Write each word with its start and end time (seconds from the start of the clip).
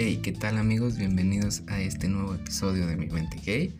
Hey, 0.00 0.20
¿qué 0.22 0.30
tal 0.30 0.58
amigos? 0.58 0.96
Bienvenidos 0.96 1.64
a 1.66 1.80
este 1.80 2.08
nuevo 2.08 2.32
episodio 2.32 2.86
de 2.86 2.94
Mi 2.94 3.08
Mente 3.08 3.36
Gay. 3.44 3.76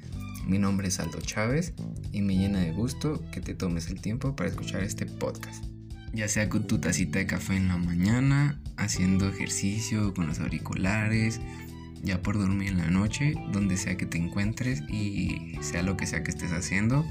Mi 0.48 0.58
nombre 0.58 0.88
es 0.88 0.98
Aldo 0.98 1.20
Chávez 1.20 1.74
y 2.10 2.22
me 2.22 2.36
llena 2.36 2.58
de 2.58 2.72
gusto 2.72 3.22
que 3.30 3.40
te 3.40 3.54
tomes 3.54 3.88
el 3.88 4.00
tiempo 4.00 4.34
para 4.34 4.50
escuchar 4.50 4.82
este 4.82 5.06
podcast. 5.06 5.64
Ya 6.12 6.26
sea 6.26 6.48
con 6.48 6.66
tu 6.66 6.80
tacita 6.80 7.20
de 7.20 7.26
café 7.28 7.54
en 7.54 7.68
la 7.68 7.76
mañana, 7.76 8.60
haciendo 8.76 9.28
ejercicio 9.28 10.12
con 10.12 10.26
los 10.26 10.40
auriculares, 10.40 11.40
ya 12.02 12.20
por 12.20 12.36
dormir 12.36 12.70
en 12.70 12.78
la 12.78 12.90
noche, 12.90 13.34
donde 13.52 13.76
sea 13.76 13.96
que 13.96 14.06
te 14.06 14.18
encuentres 14.18 14.82
y 14.88 15.56
sea 15.60 15.84
lo 15.84 15.96
que 15.96 16.08
sea 16.08 16.24
que 16.24 16.32
estés 16.32 16.50
haciendo. 16.50 17.06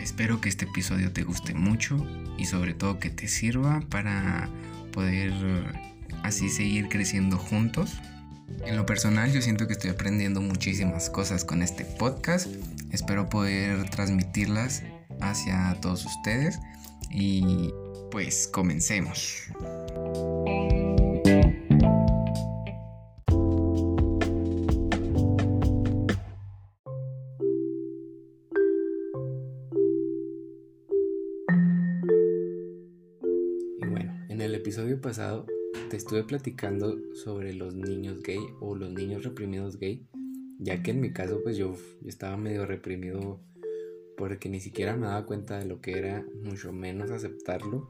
Espero 0.00 0.40
que 0.40 0.48
este 0.48 0.66
episodio 0.66 1.12
te 1.12 1.24
guste 1.24 1.54
mucho 1.54 2.06
y 2.38 2.44
sobre 2.44 2.74
todo 2.74 3.00
que 3.00 3.10
te 3.10 3.26
sirva 3.26 3.80
para 3.90 4.48
poder 4.92 5.32
así 6.22 6.50
seguir 6.50 6.88
creciendo 6.88 7.36
juntos. 7.36 7.98
En 8.64 8.76
lo 8.76 8.86
personal 8.86 9.32
yo 9.32 9.42
siento 9.42 9.66
que 9.66 9.72
estoy 9.72 9.90
aprendiendo 9.90 10.40
muchísimas 10.40 11.10
cosas 11.10 11.44
con 11.44 11.62
este 11.62 11.84
podcast. 11.84 12.48
Espero 12.90 13.28
poder 13.28 13.88
transmitirlas 13.90 14.82
hacia 15.20 15.76
todos 15.80 16.04
ustedes 16.04 16.58
y 17.10 17.72
pues 18.10 18.48
comencemos. 18.52 19.44
Y 33.78 33.86
bueno, 33.86 34.26
en 34.28 34.40
el 34.40 34.54
episodio 34.54 35.00
pasado 35.00 35.46
te 35.90 35.96
estuve 35.96 36.24
platicando 36.24 36.98
sobre 37.14 37.52
los 37.54 37.74
niños 37.74 38.22
gay 38.22 38.40
o 38.60 38.74
los 38.74 38.90
niños 38.92 39.24
reprimidos 39.24 39.78
gay, 39.78 40.06
ya 40.58 40.82
que 40.82 40.92
en 40.92 41.00
mi 41.00 41.12
caso 41.12 41.40
pues 41.42 41.56
yo, 41.56 41.76
estaba 42.06 42.36
medio 42.36 42.66
reprimido 42.66 43.40
porque 44.16 44.48
ni 44.48 44.60
siquiera 44.60 44.96
me 44.96 45.06
daba 45.06 45.26
cuenta 45.26 45.58
de 45.58 45.66
lo 45.66 45.80
que 45.80 45.98
era, 45.98 46.24
mucho 46.42 46.72
menos 46.72 47.10
aceptarlo. 47.10 47.88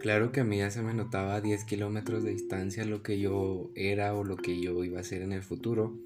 Claro 0.00 0.32
que 0.32 0.40
a 0.40 0.44
mí 0.44 0.58
ya 0.58 0.70
se 0.70 0.82
me 0.82 0.94
notaba 0.94 1.36
a 1.36 1.40
10 1.40 1.64
kilómetros 1.64 2.24
de 2.24 2.32
distancia 2.32 2.84
lo 2.84 3.02
que 3.02 3.18
yo 3.18 3.70
era 3.74 4.14
o 4.14 4.24
lo 4.24 4.36
que 4.36 4.60
yo 4.60 4.82
iba 4.84 4.98
a 4.98 5.02
hacer 5.02 5.22
en 5.22 5.32
el 5.32 5.42
futuro, 5.42 5.96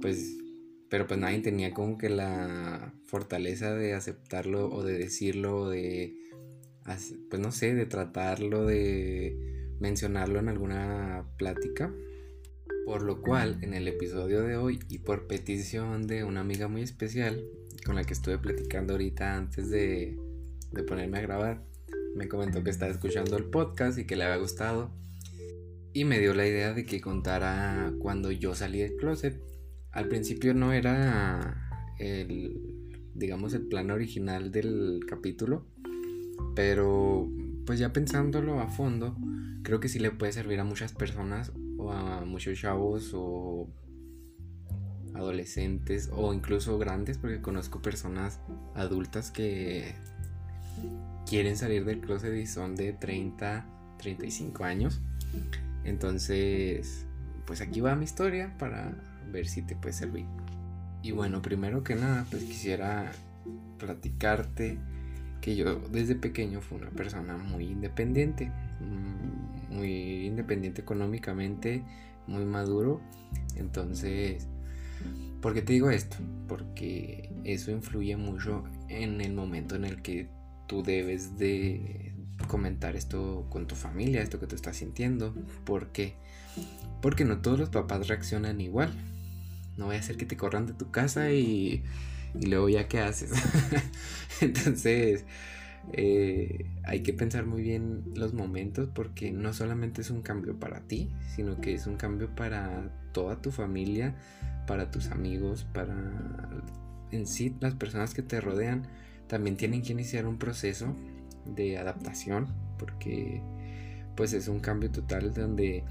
pues, 0.00 0.36
pero 0.88 1.06
pues 1.06 1.20
nadie 1.20 1.40
tenía 1.40 1.72
como 1.72 1.98
que 1.98 2.08
la 2.08 2.92
fortaleza 3.04 3.74
de 3.74 3.94
aceptarlo 3.94 4.68
o 4.70 4.82
de 4.82 4.98
decirlo 4.98 5.68
de, 5.68 6.16
pues 7.30 7.40
no 7.40 7.52
sé, 7.52 7.74
de 7.74 7.86
tratarlo, 7.86 8.66
de 8.66 9.57
mencionarlo 9.80 10.38
en 10.38 10.48
alguna 10.48 11.24
plática. 11.36 11.92
Por 12.84 13.02
lo 13.02 13.20
cual, 13.20 13.58
en 13.62 13.74
el 13.74 13.86
episodio 13.86 14.40
de 14.42 14.56
hoy 14.56 14.80
y 14.88 14.98
por 14.98 15.26
petición 15.26 16.06
de 16.06 16.24
una 16.24 16.40
amiga 16.40 16.68
muy 16.68 16.82
especial 16.82 17.44
con 17.84 17.96
la 17.96 18.04
que 18.04 18.14
estuve 18.14 18.38
platicando 18.38 18.94
ahorita 18.94 19.36
antes 19.36 19.70
de, 19.70 20.18
ponerme 20.86 21.18
a 21.18 21.22
grabar, 21.22 21.62
me 22.14 22.28
comentó 22.28 22.64
que 22.64 22.70
estaba 22.70 22.90
escuchando 22.90 23.36
el 23.36 23.44
podcast 23.44 23.98
y 23.98 24.06
que 24.06 24.16
le 24.16 24.24
había 24.24 24.38
gustado. 24.38 24.90
Y 25.92 26.04
me 26.04 26.18
dio 26.18 26.32
la 26.34 26.46
idea 26.46 26.72
de 26.72 26.84
que 26.84 27.00
contara 27.00 27.92
cuando 27.98 28.30
yo 28.30 28.54
salí 28.54 28.78
del 28.80 28.96
closet. 28.96 29.38
Al 29.92 30.08
principio 30.08 30.54
no 30.54 30.72
era 30.72 31.94
el, 31.98 33.02
digamos, 33.14 33.52
el 33.52 33.68
plan 33.68 33.90
original 33.90 34.50
del 34.50 35.00
capítulo. 35.06 35.66
Pero 36.54 37.28
pues 37.68 37.78
ya 37.78 37.92
pensándolo 37.92 38.60
a 38.60 38.68
fondo, 38.68 39.14
creo 39.62 39.78
que 39.78 39.90
sí 39.90 39.98
le 39.98 40.10
puede 40.10 40.32
servir 40.32 40.58
a 40.58 40.64
muchas 40.64 40.94
personas 40.94 41.52
o 41.76 41.92
a 41.92 42.24
muchos 42.24 42.58
chavos 42.58 43.10
o 43.12 43.68
adolescentes 45.12 46.08
o 46.10 46.32
incluso 46.32 46.78
grandes 46.78 47.18
porque 47.18 47.42
conozco 47.42 47.82
personas 47.82 48.40
adultas 48.74 49.30
que 49.30 49.94
quieren 51.26 51.58
salir 51.58 51.84
del 51.84 52.00
closet 52.00 52.34
y 52.36 52.46
son 52.46 52.74
de 52.74 52.94
30, 52.94 53.66
35 53.98 54.64
años. 54.64 55.02
Entonces, 55.84 57.04
pues 57.46 57.60
aquí 57.60 57.82
va 57.82 57.94
mi 57.96 58.04
historia 58.04 58.56
para 58.58 58.94
ver 59.30 59.46
si 59.46 59.60
te 59.60 59.76
puede 59.76 59.92
servir. 59.92 60.24
Y 61.02 61.10
bueno, 61.10 61.42
primero 61.42 61.84
que 61.84 61.96
nada, 61.96 62.24
pues 62.30 62.44
quisiera 62.44 63.12
platicarte 63.76 64.78
que 65.40 65.56
yo 65.56 65.80
desde 65.90 66.14
pequeño 66.14 66.60
fui 66.60 66.78
una 66.78 66.90
persona 66.90 67.36
muy 67.36 67.64
independiente, 67.64 68.50
mm, 68.80 69.74
muy 69.74 70.26
independiente 70.26 70.80
económicamente, 70.80 71.82
muy 72.26 72.44
maduro. 72.44 73.00
Entonces, 73.56 74.46
¿por 75.40 75.54
qué 75.54 75.62
te 75.62 75.72
digo 75.72 75.90
esto? 75.90 76.16
Porque 76.46 77.30
eso 77.44 77.70
influye 77.70 78.16
mucho 78.16 78.64
en 78.88 79.20
el 79.20 79.32
momento 79.32 79.76
en 79.76 79.84
el 79.84 80.02
que 80.02 80.28
tú 80.66 80.82
debes 80.82 81.38
de 81.38 82.12
comentar 82.46 82.96
esto 82.96 83.46
con 83.50 83.66
tu 83.66 83.74
familia, 83.74 84.22
esto 84.22 84.38
que 84.38 84.46
tú 84.46 84.54
estás 84.54 84.76
sintiendo. 84.76 85.34
¿Por 85.64 85.88
qué? 85.88 86.14
Porque 87.02 87.24
no 87.24 87.40
todos 87.40 87.58
los 87.58 87.68
papás 87.70 88.08
reaccionan 88.08 88.60
igual. 88.60 88.92
No 89.76 89.86
voy 89.86 89.96
a 89.96 90.00
hacer 90.00 90.16
que 90.16 90.26
te 90.26 90.36
corran 90.36 90.66
de 90.66 90.72
tu 90.72 90.90
casa 90.90 91.30
y 91.32 91.84
y 92.34 92.46
luego 92.46 92.68
ya 92.68 92.88
qué 92.88 93.00
haces. 93.00 93.30
Entonces, 94.40 95.24
eh, 95.92 96.66
hay 96.84 97.02
que 97.02 97.12
pensar 97.12 97.46
muy 97.46 97.62
bien 97.62 98.04
los 98.14 98.34
momentos 98.34 98.88
porque 98.92 99.32
no 99.32 99.52
solamente 99.52 100.02
es 100.02 100.10
un 100.10 100.22
cambio 100.22 100.58
para 100.58 100.80
ti, 100.80 101.10
sino 101.34 101.60
que 101.60 101.74
es 101.74 101.86
un 101.86 101.96
cambio 101.96 102.34
para 102.34 102.90
toda 103.12 103.40
tu 103.40 103.50
familia, 103.50 104.14
para 104.66 104.90
tus 104.90 105.08
amigos, 105.08 105.66
para 105.72 105.94
en 107.10 107.26
sí 107.26 107.56
las 107.60 107.74
personas 107.74 108.14
que 108.14 108.22
te 108.22 108.40
rodean. 108.40 108.86
También 109.28 109.56
tienen 109.56 109.82
que 109.82 109.92
iniciar 109.92 110.26
un 110.26 110.38
proceso 110.38 110.94
de 111.44 111.78
adaptación 111.78 112.48
porque 112.78 113.42
pues 114.16 114.32
es 114.32 114.48
un 114.48 114.60
cambio 114.60 114.90
total 114.90 115.32
donde 115.32 115.84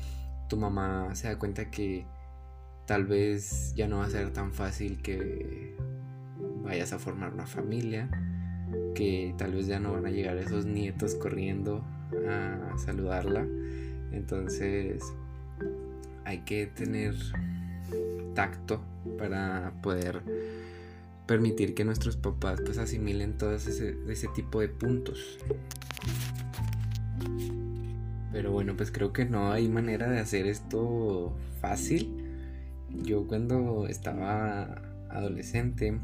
tu 0.49 0.57
mamá 0.57 1.15
se 1.15 1.27
da 1.27 1.39
cuenta 1.39 1.69
que 1.69 2.05
tal 2.85 3.05
vez 3.05 3.73
ya 3.75 3.87
no 3.87 3.99
va 3.99 4.05
a 4.05 4.09
ser 4.09 4.31
tan 4.31 4.53
fácil 4.53 5.01
que 5.01 5.75
vayas 6.67 6.91
a 6.91 6.99
formar 6.99 7.33
una 7.33 7.47
familia, 7.47 8.09
que 8.93 9.33
tal 9.37 9.53
vez 9.53 9.67
ya 9.67 9.79
no 9.79 9.93
van 9.93 10.05
a 10.05 10.11
llegar 10.11 10.37
esos 10.37 10.65
nietos 10.65 11.15
corriendo 11.15 11.83
a 12.29 12.77
saludarla. 12.77 13.47
Entonces 14.11 15.01
hay 16.25 16.39
que 16.39 16.67
tener 16.67 17.15
tacto 18.35 18.81
para 19.17 19.71
poder 19.81 20.21
permitir 21.25 21.73
que 21.73 21.85
nuestros 21.85 22.17
papás 22.17 22.61
pues 22.61 22.77
asimilen 22.77 23.37
todo 23.37 23.55
ese, 23.55 23.95
ese 24.07 24.27
tipo 24.35 24.59
de 24.59 24.67
puntos. 24.67 25.39
Pero 28.33 28.51
bueno, 28.51 28.75
pues 28.75 28.91
creo 28.91 29.13
que 29.13 29.25
no 29.25 29.51
hay 29.53 29.69
manera 29.69 30.09
de 30.09 30.19
hacer 30.19 30.47
esto 30.47 31.33
fácil. 31.61 32.25
Yo 32.89 33.25
cuando 33.25 33.87
estaba 33.87 34.81
adolescente 35.09 35.97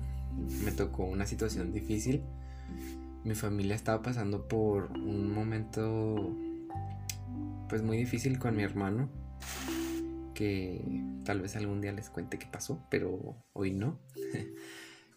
me 0.64 0.72
tocó 0.72 1.04
una 1.06 1.26
situación 1.26 1.72
difícil. 1.72 2.22
Mi 3.24 3.36
familia 3.36 3.76
estaba 3.76 4.02
pasando 4.02 4.48
por 4.48 4.92
un 4.92 5.34
momento 5.34 6.36
pues 7.70 7.82
muy 7.82 7.98
difícil 7.98 8.38
con 8.38 8.56
mi 8.56 8.64
hermano 8.64 9.10
que 10.34 10.82
tal 11.24 11.42
vez 11.42 11.56
algún 11.56 11.82
día 11.82 11.92
les 11.92 12.10
cuente 12.10 12.38
qué 12.38 12.48
pasó, 12.52 12.84
pero 12.90 13.36
hoy 13.54 13.72
no. 13.72 14.00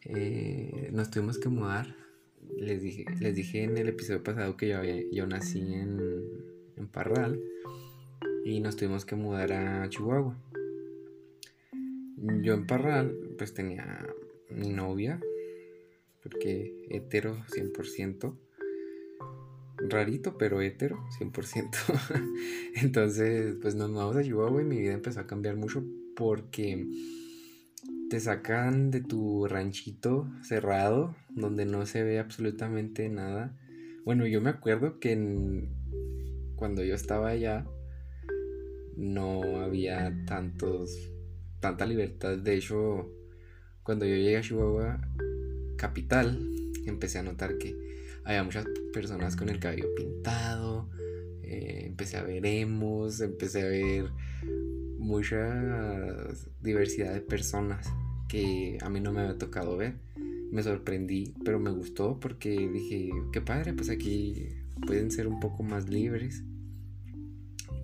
Eh, 0.09 0.91
nos 0.93 1.11
tuvimos 1.11 1.37
que 1.37 1.49
mudar. 1.49 1.97
Les 2.57 2.81
dije, 2.81 3.07
les 3.19 3.35
dije 3.35 3.65
en 3.65 3.77
el 3.77 3.89
episodio 3.89 4.23
pasado 4.23 4.57
que 4.57 4.69
yo, 4.69 4.79
yo 5.11 5.27
nací 5.27 5.59
en, 5.75 5.99
en 6.77 6.87
Parral 6.87 7.41
y 8.45 8.61
nos 8.61 8.77
tuvimos 8.77 9.05
que 9.05 9.17
mudar 9.17 9.53
a 9.53 9.89
Chihuahua. 9.89 10.39
Yo 12.41 12.55
en 12.55 12.69
Parral 12.69 13.19
pues 13.37 13.53
tenía 13.53 14.07
mi 14.51 14.71
novia, 14.71 15.21
porque 16.23 16.87
hetero 16.91 17.37
100%, 17.49 18.37
rarito, 19.89 20.39
pero 20.39 20.61
hetero 20.61 20.99
100%. 21.19 21.71
Entonces, 22.83 23.57
pues 23.61 23.75
nos 23.75 23.91
mudamos 23.91 24.17
a 24.17 24.23
Chihuahua 24.23 24.63
y 24.63 24.65
mi 24.65 24.79
vida 24.79 24.93
empezó 24.93 25.21
a 25.21 25.27
cambiar 25.27 25.57
mucho 25.57 25.85
porque 26.15 26.87
te 28.09 28.21
sacan 28.21 28.91
de 28.91 29.01
tu 29.01 29.47
ranchito 29.47 30.29
cerrado, 30.43 31.15
donde 31.31 31.67
no 31.67 31.87
se 31.87 32.03
ve 32.03 32.19
absolutamente 32.19 33.09
nada. 33.09 33.57
Bueno, 34.05 34.27
yo 34.27 34.41
me 34.41 34.51
acuerdo 34.51 35.01
que 35.01 35.69
cuando 36.55 36.85
yo 36.85 36.95
estaba 36.95 37.31
allá 37.31 37.67
no 38.97 39.61
había 39.61 40.25
tantos 40.27 41.13
tanta 41.61 41.87
libertad. 41.87 42.39
De 42.39 42.55
hecho, 42.55 43.11
cuando 43.87 44.05
yo 44.05 44.17
llegué 44.17 44.37
a 44.37 44.41
Chihuahua 44.41 45.01
capital, 45.77 46.51
empecé 46.87 47.21
a 47.21 47.23
notar 47.23 47.57
que 47.57 47.77
había 48.25 48.43
muchas 48.43 48.67
personas 48.93 49.37
con 49.37 49.49
el 49.49 49.61
cabello 49.61 49.95
pintado, 49.95 50.91
eh, 51.45 51.85
empecé 51.87 52.17
a 52.17 52.25
ver 52.25 52.45
emos, 52.45 53.21
empecé 53.21 53.63
a 53.63 53.67
ver 53.67 54.11
mucha 54.99 55.95
diversidad 56.61 57.15
de 57.15 57.21
personas 57.21 57.87
que 58.29 58.77
a 58.83 58.91
mí 58.91 58.99
no 59.01 59.13
me 59.13 59.21
había 59.21 59.39
tocado 59.39 59.77
ver. 59.77 59.95
Me 60.51 60.65
sorprendí, 60.65 61.35
pero 61.45 61.61
me 61.61 61.71
gustó 61.71 62.19
porque 62.19 62.69
dije, 62.69 63.11
qué 63.33 63.41
padre, 63.41 63.73
pues 63.73 63.89
aquí 63.89 64.49
pueden 64.85 65.13
ser 65.13 65.29
un 65.29 65.39
poco 65.39 65.63
más 65.63 65.89
libres 65.89 66.43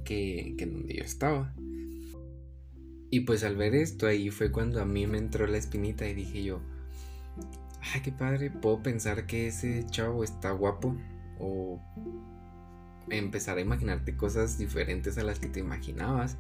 que, 0.05 0.57
que 0.59 0.67
donde 0.67 0.95
yo 0.95 1.05
estaba. 1.05 1.55
Y 3.13 3.21
pues 3.21 3.45
al 3.45 3.57
ver 3.57 3.75
esto 3.75 4.07
ahí 4.07 4.31
fue 4.31 4.51
cuando 4.51 4.81
a 4.81 4.87
mí 4.87 5.07
me 5.07 5.19
entró 5.19 5.47
la 5.47 5.59
espinita 5.59 6.09
y 6.09 6.15
dije 6.15 6.43
yo, 6.43 6.61
ay, 7.93 8.01
qué 8.01 8.11
padre, 8.11 8.51
puedo 8.51 8.83
pensar 8.83 9.27
que 9.27 9.49
ese 9.49 9.85
chavo 9.91 10.25
está 10.25 10.51
guapo 10.53 10.97
o 11.39 11.79
empezar 13.11 13.59
a 13.59 13.61
imaginarte 13.61 14.17
cosas 14.17 14.57
diferentes 14.57 15.19
a 15.19 15.25
las 15.25 15.39
que 15.39 15.49
te 15.49 15.61
imaginabas 15.61 16.39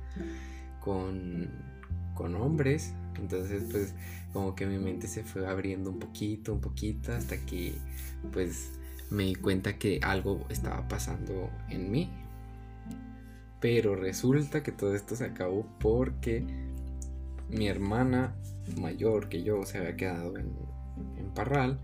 con, 0.81 1.51
con 2.15 2.37
hombres. 2.37 2.95
Entonces 3.17 3.65
pues 3.71 3.93
como 4.33 4.55
que 4.55 4.65
mi 4.65 4.79
mente 4.79 5.09
se 5.09 5.25
fue 5.25 5.47
abriendo 5.47 5.91
un 5.91 5.99
poquito, 5.99 6.55
un 6.55 6.63
poquito 6.63 7.13
hasta 7.13 7.37
que 7.37 7.75
pues 8.33 8.71
me 9.11 9.25
di 9.25 9.35
cuenta 9.35 9.77
que 9.79 10.01
algo 10.03 10.47
estaba 10.49 10.89
pasando 10.89 11.51
en 11.69 11.91
mí. 11.91 12.11
Pero 13.63 13.95
resulta 13.95 14.65
que 14.65 14.73
todo 14.73 14.93
esto 14.97 15.15
se 15.15 15.25
acabó 15.25 15.65
porque 15.79 16.45
mi 17.49 17.69
hermana 17.69 18.35
mayor 18.77 19.29
que 19.29 19.45
yo 19.45 19.65
se 19.65 19.79
había 19.79 19.97
quedado 19.97 20.37
en, 20.37 20.53
Parral 21.35 21.81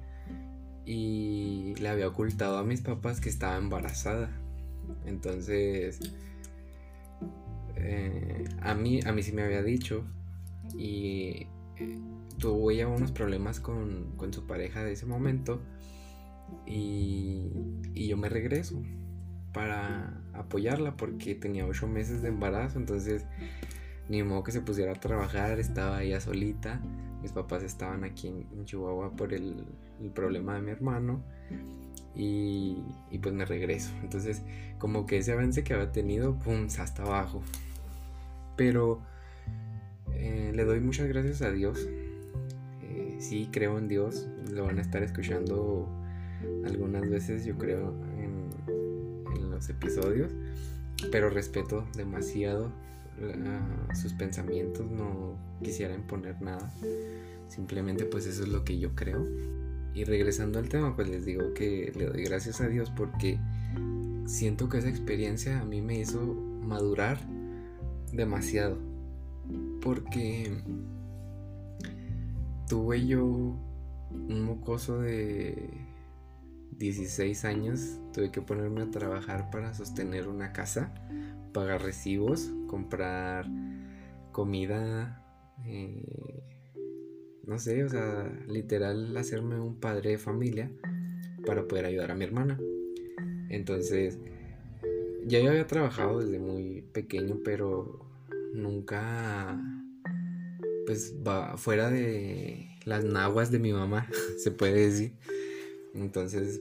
y 0.84 1.74
le 1.76 1.88
había 1.88 2.06
ocultado 2.06 2.58
a 2.58 2.64
mis 2.64 2.82
papás 2.82 3.18
que 3.18 3.30
estaba 3.30 3.56
embarazada. 3.56 4.30
Entonces, 5.06 6.00
eh, 7.76 8.44
a, 8.60 8.74
mí, 8.74 9.00
a 9.06 9.12
mí 9.12 9.22
sí 9.22 9.32
me 9.32 9.42
había 9.42 9.62
dicho 9.62 10.04
y 10.76 11.46
eh, 11.76 11.98
tuvo 12.38 12.70
ya 12.72 12.88
unos 12.88 13.10
problemas 13.12 13.58
con, 13.58 14.16
con, 14.18 14.34
su 14.34 14.46
pareja 14.46 14.84
de 14.84 14.92
ese 14.92 15.06
momento 15.06 15.62
y, 16.66 17.50
y 17.94 18.08
yo 18.08 18.18
me 18.18 18.28
regreso 18.28 18.82
para 19.54 20.27
apoyarla 20.40 20.96
porque 20.96 21.34
tenía 21.34 21.66
ocho 21.66 21.86
meses 21.86 22.22
de 22.22 22.28
embarazo, 22.28 22.78
entonces 22.78 23.24
ni 24.08 24.22
modo 24.22 24.42
que 24.42 24.52
se 24.52 24.60
pusiera 24.60 24.92
a 24.92 24.94
trabajar, 24.94 25.58
estaba 25.58 26.02
ella 26.02 26.20
solita, 26.20 26.80
mis 27.22 27.32
papás 27.32 27.62
estaban 27.62 28.04
aquí 28.04 28.28
en, 28.28 28.64
Chihuahua 28.64 29.14
por 29.16 29.34
el, 29.34 29.64
problema 30.14 30.54
de 30.54 30.62
mi 30.62 30.70
hermano 30.70 31.22
y, 32.14 32.76
pues 33.20 33.34
me 33.34 33.44
regreso. 33.44 33.90
Entonces 34.02 34.42
como 34.78 35.06
que 35.06 35.18
ese 35.18 35.32
avance 35.32 35.64
que 35.64 35.74
había 35.74 35.92
tenido, 35.92 36.38
pum, 36.38 36.66
hasta 36.78 37.02
abajo. 37.02 37.42
Pero 38.56 39.00
eh, 40.14 40.52
le 40.54 40.64
doy 40.64 40.80
muchas 40.80 41.08
gracias 41.08 41.42
a 41.42 41.50
Dios. 41.50 41.86
Eh, 42.82 43.16
sí, 43.18 43.48
creo 43.52 43.78
en 43.78 43.88
Dios, 43.88 44.28
lo 44.50 44.64
van 44.64 44.78
a 44.78 44.82
estar 44.82 45.02
escuchando 45.02 45.88
algunas 46.64 47.08
veces, 47.08 47.44
yo 47.44 47.56
creo, 47.58 47.94
episodios, 49.68 50.32
pero 51.10 51.30
respeto 51.30 51.86
demasiado 51.96 52.72
sus 53.94 54.12
pensamientos, 54.12 54.88
no 54.90 55.36
quisiera 55.62 55.94
imponer 55.94 56.40
nada. 56.40 56.72
Simplemente 57.48 58.04
pues 58.04 58.26
eso 58.26 58.42
es 58.42 58.48
lo 58.48 58.64
que 58.64 58.78
yo 58.78 58.94
creo. 58.94 59.24
Y 59.94 60.04
regresando 60.04 60.58
al 60.58 60.68
tema, 60.68 60.94
pues 60.94 61.08
les 61.08 61.24
digo 61.24 61.54
que 61.54 61.92
le 61.96 62.06
doy 62.06 62.22
gracias 62.22 62.60
a 62.60 62.68
Dios 62.68 62.90
porque 62.90 63.38
siento 64.26 64.68
que 64.68 64.78
esa 64.78 64.88
experiencia 64.88 65.60
a 65.60 65.64
mí 65.64 65.80
me 65.80 65.98
hizo 65.98 66.20
madurar 66.62 67.18
demasiado. 68.12 68.78
Porque 69.80 70.62
tuve 72.68 73.06
yo 73.06 73.24
un 73.24 74.42
mocoso 74.42 75.00
de 75.00 75.87
16 76.78 77.44
años, 77.44 78.00
tuve 78.12 78.30
que 78.30 78.40
ponerme 78.40 78.82
a 78.82 78.90
trabajar 78.90 79.50
para 79.50 79.74
sostener 79.74 80.28
una 80.28 80.52
casa 80.52 80.92
pagar 81.52 81.82
recibos, 81.82 82.52
comprar 82.66 83.46
comida, 84.32 85.24
eh, 85.66 86.42
no 87.44 87.58
sé, 87.58 87.82
o 87.84 87.88
sea, 87.88 88.30
literal 88.46 89.16
hacerme 89.16 89.58
un 89.58 89.80
padre 89.80 90.10
de 90.10 90.18
familia 90.18 90.70
para 91.46 91.66
poder 91.66 91.86
ayudar 91.86 92.12
a 92.12 92.14
mi 92.14 92.24
hermana. 92.24 92.60
Entonces, 93.48 94.18
ya 95.26 95.40
yo 95.40 95.50
había 95.50 95.66
trabajado 95.66 96.20
desde 96.20 96.38
muy 96.38 96.82
pequeño, 96.92 97.40
pero 97.42 98.06
nunca, 98.54 99.60
pues, 100.86 101.16
va 101.26 101.56
fuera 101.56 101.90
de 101.90 102.68
las 102.84 103.04
naguas 103.04 103.50
de 103.50 103.58
mi 103.58 103.72
mamá, 103.72 104.08
se 104.38 104.50
puede 104.50 104.86
decir. 104.86 105.12
Entonces, 106.02 106.60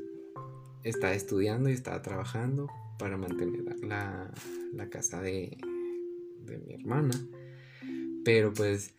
estaba 0.83 1.13
estudiando 1.13 1.69
y 1.69 1.73
estaba 1.73 2.01
trabajando 2.01 2.67
para 2.97 3.17
mantener 3.17 3.83
la, 3.83 4.33
la 4.73 4.89
casa 4.89 5.21
de, 5.21 5.57
de 6.45 6.57
mi 6.59 6.73
hermana. 6.73 7.13
Pero 8.23 8.53
pues 8.53 8.95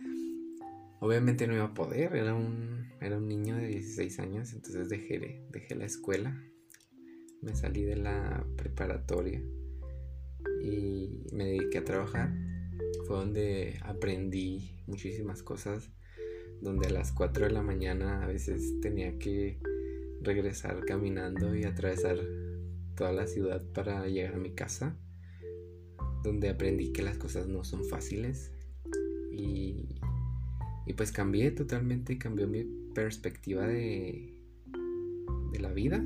obviamente 1.00 1.46
no 1.46 1.55
iba 1.55 1.64
a 1.64 1.75
poder, 1.75 2.14
era 2.17 2.35
un, 2.35 2.88
era 3.00 3.19
un 3.19 3.29
niño 3.29 3.56
de 3.56 3.69
16 3.69 4.19
años, 4.20 4.52
entonces 4.52 4.88
dejé, 4.88 5.44
dejé 5.50 5.75
la 5.75 5.85
escuela, 5.85 6.43
me 7.43 7.55
salí 7.55 7.85
de 7.85 7.96
la 7.96 8.44
preparatoria 8.56 9.43
y 10.62 11.26
me 11.32 11.44
dediqué 11.44 11.79
a 11.79 11.85
trabajar. 11.85 12.35
Fue 13.06 13.17
donde 13.17 13.79
aprendí 13.82 14.81
muchísimas 14.87 15.43
cosas, 15.43 15.90
donde 16.61 16.88
a 16.88 16.90
las 16.90 17.12
4 17.12 17.46
de 17.46 17.52
la 17.52 17.62
mañana 17.62 18.25
a 18.25 18.26
veces 18.26 18.81
tenía 18.81 19.19
que 19.19 19.61
regresar 20.28 20.84
caminando 20.84 21.56
y 21.56 21.64
atravesar 21.64 22.19
toda 22.94 23.12
la 23.12 23.26
ciudad 23.26 23.64
para 23.72 24.06
llegar 24.06 24.34
a 24.34 24.38
mi 24.38 24.54
casa 24.54 24.94
donde 26.22 26.50
aprendí 26.50 26.92
que 26.92 27.02
las 27.02 27.16
cosas 27.16 27.46
no 27.48 27.64
son 27.64 27.84
fáciles 27.84 28.52
y, 29.32 30.00
y 30.86 30.92
pues 30.94 31.12
cambié 31.12 31.50
totalmente, 31.50 32.19
cambió 32.19 32.46
mi 32.46 32.64
perspectiva 32.94 33.66
de, 33.66 34.38
de 35.52 35.60
la 35.60 35.72
vida. 35.72 36.04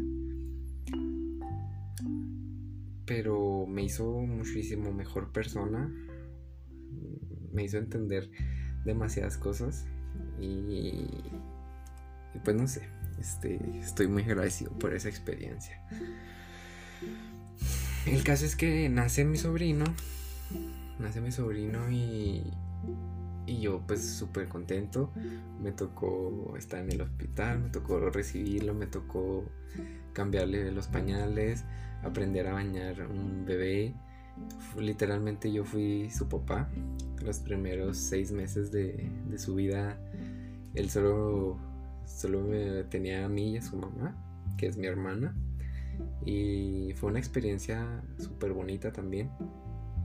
Pero 3.06 3.66
me 3.66 3.82
hizo 3.82 4.20
muchísimo 4.20 4.92
mejor 4.92 5.32
persona, 5.32 5.92
me 7.52 7.64
hizo 7.64 7.78
entender 7.78 8.30
demasiadas 8.84 9.36
cosas 9.38 9.86
y, 10.40 11.08
y 12.34 12.38
pues 12.44 12.56
no 12.56 12.66
sé, 12.66 12.88
este, 13.20 13.60
estoy 13.78 14.08
muy 14.08 14.22
agradecido 14.22 14.70
por 14.72 14.94
esa 14.94 15.08
experiencia. 15.08 15.80
El 18.06 18.24
caso 18.24 18.44
es 18.44 18.56
que 18.56 18.88
nace 18.88 19.24
mi 19.24 19.38
sobrino. 19.38 19.84
Nace 20.98 21.20
mi 21.20 21.32
sobrino 21.32 21.90
y, 21.90 22.42
y 23.46 23.60
yo 23.60 23.82
pues 23.86 24.04
súper 24.04 24.48
contento. 24.48 25.12
Me 25.60 25.72
tocó 25.72 26.54
estar 26.56 26.80
en 26.80 26.92
el 26.92 27.00
hospital, 27.00 27.60
me 27.60 27.70
tocó 27.70 28.10
recibirlo, 28.10 28.74
me 28.74 28.86
tocó 28.86 29.44
cambiarle 30.12 30.70
los 30.72 30.88
pañales, 30.88 31.64
aprender 32.02 32.46
a 32.48 32.54
bañar 32.54 33.06
un 33.06 33.44
bebé. 33.44 33.94
Literalmente 34.78 35.52
yo 35.52 35.64
fui 35.64 36.10
su 36.10 36.28
papá. 36.28 36.68
Los 37.24 37.38
primeros 37.38 37.98
seis 37.98 38.32
meses 38.32 38.72
de, 38.72 39.10
de 39.28 39.38
su 39.38 39.54
vida, 39.54 39.96
él 40.74 40.90
solo, 40.90 41.58
solo 42.06 42.44
tenía 42.86 43.24
a 43.24 43.28
mí 43.28 43.52
y 43.52 43.56
a 43.58 43.62
su 43.62 43.76
mamá, 43.76 44.16
que 44.56 44.66
es 44.66 44.76
mi 44.76 44.86
hermana. 44.86 45.34
Y 46.24 46.92
fue 46.96 47.10
una 47.10 47.18
experiencia 47.18 48.02
súper 48.18 48.52
bonita 48.52 48.92
también, 48.92 49.30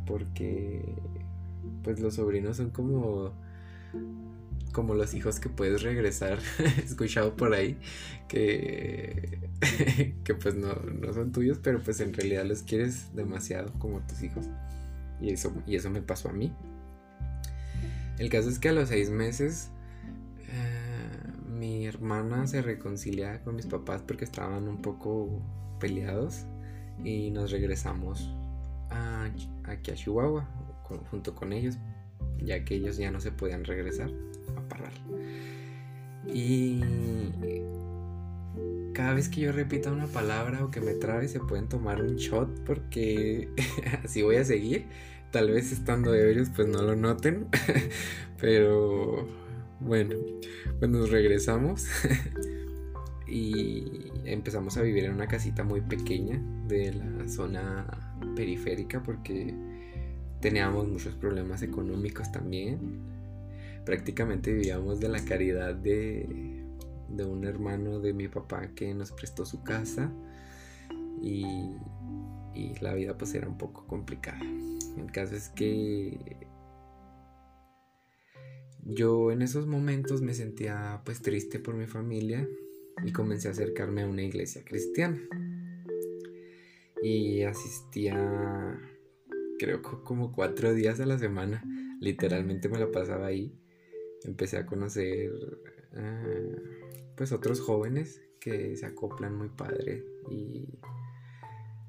porque 0.05 0.95
pues 1.83 1.99
los 1.99 2.15
sobrinos 2.15 2.57
son 2.57 2.71
como 2.71 3.33
como 4.77 4.93
los 4.93 5.15
hijos 5.15 5.39
que 5.39 5.49
puedes 5.49 5.81
regresar, 5.81 6.37
he 6.59 6.81
escuchado 6.81 7.35
por 7.35 7.53
ahí, 7.53 7.79
que, 8.27 9.49
que 10.23 10.35
pues 10.35 10.53
no, 10.53 10.75
no, 10.75 11.13
son 11.13 11.31
tuyos, 11.31 11.59
pero 11.63 11.81
pues 11.81 11.99
en 11.99 12.13
realidad 12.13 12.45
los 12.45 12.61
quieres 12.61 13.15
demasiado 13.15 13.73
como 13.79 14.01
tus 14.01 14.21
hijos. 14.21 14.45
Y 15.19 15.31
eso, 15.31 15.51
y 15.65 15.77
eso 15.77 15.89
me 15.89 16.03
pasó 16.03 16.29
a 16.29 16.33
mí. 16.33 16.53
El 18.19 18.29
caso 18.29 18.49
es 18.49 18.59
que 18.59 18.69
a 18.69 18.73
los 18.73 18.89
seis 18.89 19.09
meses 19.09 19.71
mi 21.57 21.85
hermana 21.85 22.47
se 22.47 22.61
reconcilia 22.61 23.41
con 23.43 23.55
mis 23.55 23.65
papás 23.65 24.01
porque 24.05 24.25
estaban 24.25 24.67
un 24.67 24.81
poco 24.81 25.41
peleados 25.79 26.45
y 27.03 27.31
nos 27.31 27.51
regresamos 27.51 28.29
aquí 29.65 29.91
a 29.91 29.95
Chihuahua 29.95 30.47
junto 31.11 31.35
con 31.35 31.53
ellos, 31.53 31.77
ya 32.41 32.63
que 32.63 32.75
ellos 32.75 32.97
ya 32.97 33.11
no 33.11 33.19
se 33.19 33.31
podían 33.31 33.65
regresar 33.65 34.09
a 34.55 34.61
Parral. 34.67 34.93
Y 36.27 36.81
cada 38.93 39.13
vez 39.13 39.29
que 39.29 39.41
yo 39.41 39.51
repita 39.51 39.91
una 39.91 40.07
palabra 40.07 40.63
o 40.63 40.71
que 40.71 40.81
me 40.81 40.93
trabe 40.93 41.27
se 41.27 41.39
pueden 41.39 41.67
tomar 41.67 42.01
un 42.01 42.15
shot 42.15 42.49
porque 42.65 43.49
así 44.03 44.21
voy 44.21 44.37
a 44.37 44.45
seguir. 44.45 44.85
Tal 45.31 45.51
vez 45.51 45.71
estando 45.73 46.15
ebrios 46.15 46.49
pues 46.55 46.67
no 46.67 46.81
lo 46.81 46.95
noten, 46.95 47.47
pero 48.39 49.27
bueno, 49.79 50.15
pues 50.79 50.91
nos 50.91 51.09
regresamos 51.09 51.85
y 53.27 54.11
empezamos 54.25 54.77
a 54.77 54.81
vivir 54.81 55.05
en 55.05 55.13
una 55.13 55.27
casita 55.27 55.63
muy 55.63 55.81
pequeña 55.81 56.41
de 56.67 56.93
la 56.93 57.27
zona 57.27 57.85
periférica 58.35 59.03
porque 59.03 59.53
teníamos 60.41 60.87
muchos 60.87 61.15
problemas 61.15 61.61
económicos 61.61 62.31
también. 62.31 63.01
Prácticamente 63.85 64.51
vivíamos 64.53 64.99
de 64.99 65.09
la 65.09 65.23
caridad 65.23 65.75
de, 65.75 66.65
de 67.09 67.25
un 67.25 67.45
hermano 67.45 67.99
de 67.99 68.13
mi 68.13 68.27
papá 68.27 68.69
que 68.75 68.93
nos 68.93 69.11
prestó 69.11 69.45
su 69.45 69.63
casa 69.63 70.11
y, 71.21 71.45
y 72.53 72.73
la 72.81 72.93
vida 72.93 73.17
pues 73.17 73.33
era 73.33 73.47
un 73.47 73.57
poco 73.57 73.85
complicada. 73.87 74.41
El 74.97 75.11
caso 75.11 75.35
es 75.35 75.49
que 75.49 76.46
yo 78.89 79.31
en 79.31 79.41
esos 79.41 79.67
momentos 79.67 80.21
me 80.21 80.33
sentía 80.33 81.01
pues 81.03 81.21
triste 81.21 81.59
por 81.59 81.75
mi 81.75 81.87
familia 81.87 82.47
y 83.05 83.11
comencé 83.11 83.49
a 83.49 83.51
acercarme 83.51 84.03
a 84.03 84.07
una 84.07 84.23
iglesia 84.23 84.63
cristiana. 84.63 85.19
Y 87.03 87.43
asistía 87.43 88.79
creo 89.59 89.81
como 89.81 90.31
cuatro 90.31 90.73
días 90.73 90.99
a 90.99 91.05
la 91.05 91.19
semana. 91.19 91.63
Literalmente 91.99 92.69
me 92.69 92.79
la 92.79 92.89
pasaba 92.89 93.27
ahí. 93.27 93.59
Empecé 94.23 94.57
a 94.57 94.65
conocer 94.65 95.31
ah, 95.93 96.55
pues 97.15 97.33
otros 97.33 97.59
jóvenes 97.59 98.21
que 98.39 98.77
se 98.77 98.85
acoplan 98.85 99.35
muy 99.35 99.49
padre 99.49 100.05
y 100.31 100.79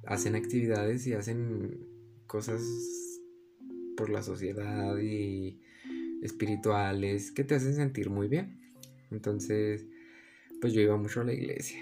hacen 0.05 0.35
actividades 0.35 1.07
y 1.07 1.13
hacen 1.13 1.87
cosas 2.27 2.63
por 3.97 4.11
la 4.11 4.23
sociedad 4.23 4.97
y 4.99 5.61
espirituales 6.23 7.31
que 7.33 7.45
te 7.45 7.55
hacen 7.55 7.75
sentir 7.75 8.11
muy 8.11 8.29
bien. 8.29 8.61
Entonces, 9.11 9.87
pues 10.61 10.73
yo 10.73 10.81
iba 10.81 10.97
mucho 10.97 11.21
a 11.21 11.25
la 11.25 11.33
iglesia 11.33 11.79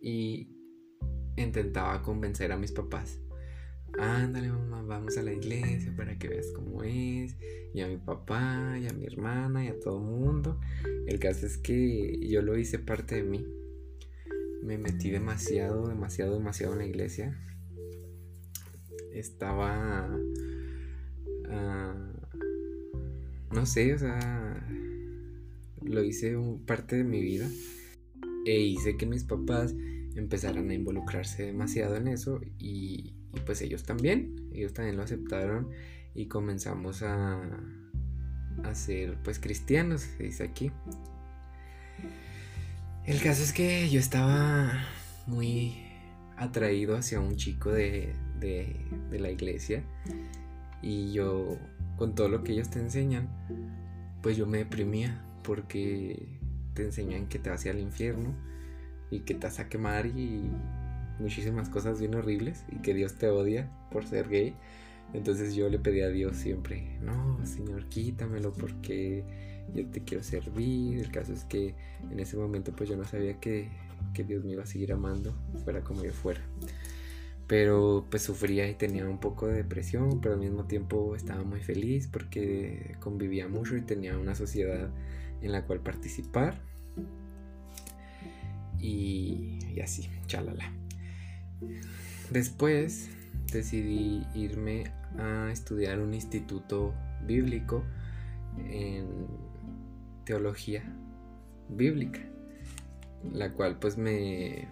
y 0.00 0.48
intentaba 1.36 2.02
convencer 2.02 2.52
a 2.52 2.56
mis 2.56 2.72
papás. 2.72 3.18
Ándale, 3.98 4.48
mamá, 4.48 4.82
vamos 4.82 5.18
a 5.18 5.22
la 5.22 5.32
iglesia 5.32 5.94
para 5.94 6.18
que 6.18 6.28
veas 6.28 6.46
cómo 6.54 6.82
es. 6.82 7.36
Y 7.74 7.80
a 7.80 7.88
mi 7.88 7.98
papá, 7.98 8.78
y 8.80 8.86
a 8.86 8.92
mi 8.92 9.04
hermana, 9.04 9.64
y 9.64 9.68
a 9.68 9.78
todo 9.78 9.98
el 9.98 10.04
mundo. 10.04 10.60
El 11.06 11.18
caso 11.18 11.46
es 11.46 11.58
que 11.58 12.18
yo 12.26 12.42
lo 12.42 12.56
hice 12.56 12.78
parte 12.78 13.16
de 13.16 13.22
mí. 13.22 13.46
Me 14.62 14.78
metí 14.78 15.10
demasiado, 15.10 15.88
demasiado, 15.88 16.34
demasiado 16.34 16.72
en 16.72 16.78
la 16.78 16.86
iglesia. 16.86 17.38
Estaba. 19.12 20.08
Ah, 21.50 22.11
no 23.52 23.66
sé, 23.66 23.94
o 23.94 23.98
sea. 23.98 24.66
Lo 25.84 26.04
hice 26.04 26.36
parte 26.64 26.96
de 26.96 27.04
mi 27.04 27.20
vida 27.20 27.48
e 28.46 28.60
hice 28.60 28.96
que 28.96 29.04
mis 29.04 29.24
papás 29.24 29.74
empezaran 30.14 30.70
a 30.70 30.74
involucrarse 30.74 31.46
demasiado 31.46 31.96
en 31.96 32.08
eso 32.08 32.40
y, 32.58 33.14
pues 33.46 33.62
ellos 33.62 33.82
también, 33.84 34.50
ellos 34.52 34.72
también 34.72 34.96
lo 34.96 35.02
aceptaron 35.02 35.70
y 36.14 36.26
comenzamos 36.26 37.02
a, 37.02 37.40
a 38.62 38.74
ser 38.74 39.16
pues 39.22 39.38
cristianos, 39.38 40.02
se 40.02 40.24
dice 40.24 40.44
aquí. 40.44 40.70
El 43.06 43.20
caso 43.20 43.42
es 43.42 43.52
que 43.52 43.88
yo 43.90 43.98
estaba 43.98 44.86
muy 45.26 45.76
atraído 46.36 46.96
hacia 46.96 47.20
un 47.20 47.36
chico 47.36 47.72
de, 47.72 48.14
de, 48.38 48.76
de 49.10 49.18
la 49.18 49.30
iglesia 49.30 49.82
y 50.82 51.12
yo 51.12 51.58
con 51.96 52.14
todo 52.14 52.28
lo 52.28 52.42
que 52.42 52.52
ellos 52.52 52.70
te 52.70 52.78
enseñan, 52.78 53.28
pues 54.22 54.36
yo 54.36 54.46
me 54.46 54.58
deprimía 54.58 55.24
porque 55.42 56.38
te 56.74 56.84
enseñan 56.84 57.26
que 57.26 57.38
te 57.38 57.50
vas 57.50 57.66
al 57.66 57.80
infierno 57.80 58.34
y 59.10 59.20
que 59.20 59.34
te 59.34 59.46
vas 59.46 59.60
a 59.60 59.68
quemar 59.68 60.06
y 60.06 60.50
muchísimas 61.18 61.68
cosas 61.68 62.00
bien 62.00 62.14
horribles 62.14 62.64
y 62.70 62.76
que 62.76 62.94
Dios 62.94 63.14
te 63.14 63.28
odia 63.28 63.70
por 63.90 64.06
ser 64.06 64.28
gay. 64.28 64.54
Entonces 65.12 65.54
yo 65.54 65.68
le 65.68 65.78
pedí 65.78 66.00
a 66.00 66.08
Dios 66.08 66.36
siempre, 66.36 66.98
no, 67.02 67.44
Señor, 67.44 67.86
quítamelo 67.88 68.52
porque 68.52 69.24
yo 69.74 69.86
te 69.86 70.02
quiero 70.02 70.22
servir. 70.22 70.98
El 70.98 71.10
caso 71.10 71.32
es 71.32 71.44
que 71.44 71.74
en 72.10 72.18
ese 72.18 72.36
momento 72.36 72.72
pues 72.74 72.88
yo 72.88 72.96
no 72.96 73.04
sabía 73.04 73.38
que, 73.38 73.68
que 74.14 74.24
Dios 74.24 74.44
me 74.44 74.52
iba 74.52 74.62
a 74.62 74.66
seguir 74.66 74.92
amando, 74.92 75.34
fuera 75.64 75.82
como 75.82 76.02
yo 76.04 76.12
fuera. 76.12 76.40
Pero 77.52 78.06
pues 78.08 78.22
sufría 78.22 78.66
y 78.66 78.74
tenía 78.76 79.06
un 79.06 79.18
poco 79.18 79.46
de 79.46 79.56
depresión, 79.56 80.22
pero 80.22 80.36
al 80.36 80.40
mismo 80.40 80.64
tiempo 80.64 81.14
estaba 81.14 81.44
muy 81.44 81.60
feliz 81.60 82.08
porque 82.10 82.96
convivía 82.98 83.46
mucho 83.46 83.76
y 83.76 83.82
tenía 83.82 84.16
una 84.16 84.34
sociedad 84.34 84.88
en 85.42 85.52
la 85.52 85.66
cual 85.66 85.80
participar. 85.80 86.62
Y, 88.78 89.58
y 89.70 89.80
así, 89.80 90.08
chalala. 90.26 90.72
Después 92.30 93.10
decidí 93.52 94.24
irme 94.34 94.84
a 95.18 95.50
estudiar 95.52 96.00
un 96.00 96.14
instituto 96.14 96.94
bíblico 97.26 97.84
en 98.66 99.26
teología 100.24 100.82
bíblica, 101.68 102.20
la 103.30 103.52
cual 103.52 103.78
pues 103.78 103.98
me, 103.98 104.68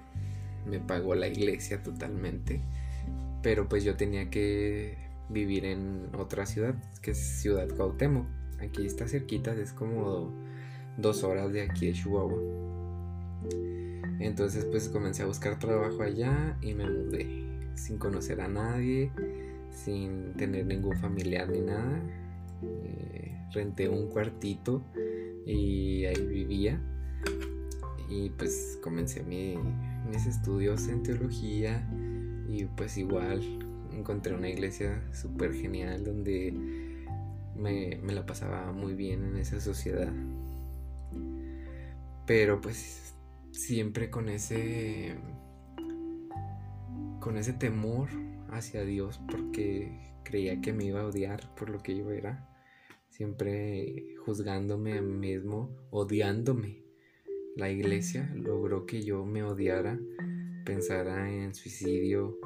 me 0.67 0.81
pagó 0.81 1.15
la 1.15 1.29
iglesia 1.29 1.83
totalmente, 1.83 2.61
pero 3.43 3.69
pues 3.69 3.85
yo 3.85 3.97
tenía 3.97 4.31
que 4.31 4.99
vivir 5.29 5.65
en 5.65 6.09
otra 6.19 6.47
ciudad, 6.47 6.75
que 7.03 7.13
es 7.13 7.19
Ciudad 7.19 7.69
Cuauhtémoc. 7.69 8.27
Aquí 8.61 8.85
está 8.85 9.09
cerquita, 9.09 9.53
es 9.55 9.73
como 9.73 10.33
dos 10.99 11.23
horas 11.25 11.53
de 11.53 11.63
aquí 11.63 11.87
de 11.87 11.93
Chihuahua. 11.93 12.39
Entonces 14.19 14.67
pues 14.67 14.89
comencé 14.89 15.23
a 15.23 15.27
buscar 15.27 15.59
trabajo 15.59 16.03
allá 16.03 16.59
y 16.61 16.75
me 16.75 16.89
mudé 16.89 17.27
sin 17.75 17.97
conocer 17.97 18.41
a 18.43 18.49
nadie, 18.49 19.11
sin 19.71 20.35
tener 20.35 20.67
ningún 20.67 20.97
familiar 20.99 21.49
ni 21.49 21.61
nada. 21.61 22.03
Eh, 22.63 23.35
renté 23.53 23.89
un 23.89 24.09
cuartito 24.09 24.83
y 25.47 26.05
ahí 26.05 26.27
vivía. 26.27 26.81
Y 28.09 28.31
pues 28.31 28.79
comencé 28.83 29.23
mis 30.09 30.27
estudios 30.27 30.89
en 30.89 31.03
teología 31.03 31.87
y 32.49 32.65
pues 32.65 32.97
igual 32.97 33.43
encontré 33.93 34.35
una 34.35 34.49
iglesia 34.49 35.03
súper 35.13 35.53
genial 35.55 36.05
donde 36.05 36.53
me, 37.57 37.99
me 38.03 38.13
la 38.13 38.25
pasaba 38.27 38.73
muy 38.73 38.95
bien 38.95 39.25
en 39.25 39.37
esa 39.37 39.61
sociedad 39.61 40.13
pero 42.27 42.61
pues 42.61 43.15
siempre 43.51 44.11
con 44.11 44.29
ese 44.29 45.17
con 47.21 47.37
ese 47.37 47.53
temor 47.53 48.09
hacia 48.51 48.85
Dios 48.85 49.21
porque 49.31 50.11
creía 50.25 50.61
que 50.61 50.73
me 50.73 50.85
iba 50.85 51.01
a 51.01 51.07
odiar 51.07 51.55
por 51.55 51.71
lo 51.71 51.83
que 51.83 51.97
yo 51.97 52.11
era, 52.11 52.49
siempre 53.09 54.15
juzgándome 54.25 54.99
a 54.99 55.03
mí 55.03 55.13
mismo, 55.13 55.77
odiándome. 55.91 56.83
La 57.57 57.71
iglesia 57.71 58.33
logró 58.35 58.87
que 58.87 59.03
yo 59.03 59.25
me 59.25 59.43
odiara, 59.43 59.99
pensara 60.65 61.31
en 61.33 61.55
suicidio, 61.55 62.39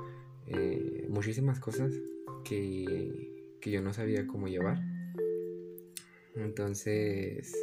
eh, 0.47 1.07
muchísimas 1.09 1.61
cosas 1.61 1.93
que, 2.45 3.57
que 3.61 3.71
yo 3.71 3.83
no 3.83 3.93
sabía 3.93 4.27
cómo 4.27 4.49
llevar. 4.49 4.81
Entonces, 6.35 7.55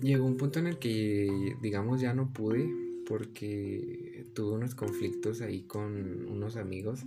llegó 0.00 0.24
un 0.24 0.36
punto 0.36 0.58
en 0.58 0.68
el 0.68 0.78
que, 0.78 1.56
digamos, 1.60 2.00
ya 2.00 2.14
no 2.14 2.32
pude 2.32 2.68
porque 3.06 4.26
tuve 4.34 4.54
unos 4.54 4.74
conflictos 4.74 5.40
ahí 5.40 5.62
con 5.62 6.28
unos 6.28 6.56
amigos. 6.56 7.04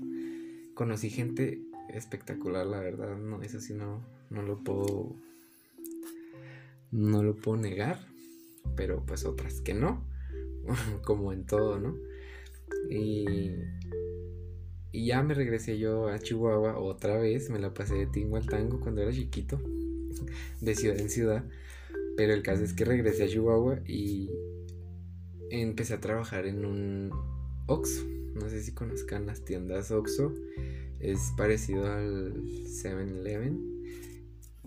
Conocí 0.73 1.09
gente 1.09 1.61
espectacular, 1.89 2.65
la 2.65 2.79
verdad, 2.79 3.17
no, 3.17 3.41
eso 3.41 3.59
sí 3.59 3.73
no, 3.73 4.05
no 4.29 4.41
lo 4.41 4.63
puedo, 4.63 5.15
no 6.91 7.23
lo 7.23 7.35
puedo 7.35 7.57
negar, 7.57 7.99
pero 8.75 9.03
pues 9.05 9.25
otras 9.25 9.61
que 9.61 9.73
no, 9.73 10.05
como 11.03 11.33
en 11.33 11.45
todo, 11.45 11.79
¿no? 11.79 11.97
Y, 12.89 13.55
y 14.91 15.05
ya 15.07 15.23
me 15.23 15.33
regresé 15.33 15.77
yo 15.77 16.09
a 16.09 16.19
Chihuahua 16.19 16.77
otra 16.77 17.17
vez, 17.17 17.49
me 17.49 17.59
la 17.59 17.73
pasé 17.73 17.95
de 17.95 18.07
tingo 18.07 18.37
al 18.37 18.47
tango 18.47 18.79
cuando 18.79 19.01
era 19.01 19.11
chiquito, 19.11 19.59
de 20.61 20.75
ciudad 20.75 20.99
en 20.99 21.09
ciudad. 21.09 21.45
Pero 22.17 22.33
el 22.33 22.43
caso 22.43 22.63
es 22.63 22.73
que 22.73 22.85
regresé 22.85 23.23
a 23.23 23.27
Chihuahua 23.27 23.79
y 23.87 24.29
empecé 25.49 25.93
a 25.93 26.01
trabajar 26.01 26.45
en 26.45 26.65
un 26.65 27.11
Oxxo. 27.67 28.05
No 28.35 28.49
sé 28.49 28.61
si 28.61 28.73
conozcan 28.73 29.25
las 29.25 29.43
tiendas 29.43 29.91
Oxxo. 29.91 30.33
Es 30.99 31.31
parecido 31.37 31.91
al 31.91 32.33
7-Eleven. 32.43 33.70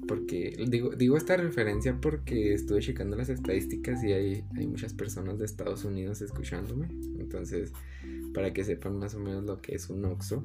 Porque 0.07 0.57
digo, 0.69 0.91
digo 0.91 1.17
esta 1.17 1.37
referencia 1.37 1.99
porque 2.01 2.55
estuve 2.55 2.81
checando 2.81 3.17
las 3.17 3.29
estadísticas 3.29 4.03
y 4.05 4.13
hay, 4.13 4.45
hay 4.57 4.67
muchas 4.67 4.93
personas 4.95 5.39
de 5.39 5.45
Estados 5.45 5.85
Unidos 5.85 6.23
escuchándome. 6.23 6.89
Entonces, 7.19 7.73
para 8.33 8.53
que 8.53 8.65
sepan 8.65 8.99
más 8.99 9.15
o 9.15 9.21
menos 9.21 9.45
lo 9.45 9.61
que 9.61 9.75
es 9.75 9.89
un 9.89 10.05
OXO. 10.05 10.45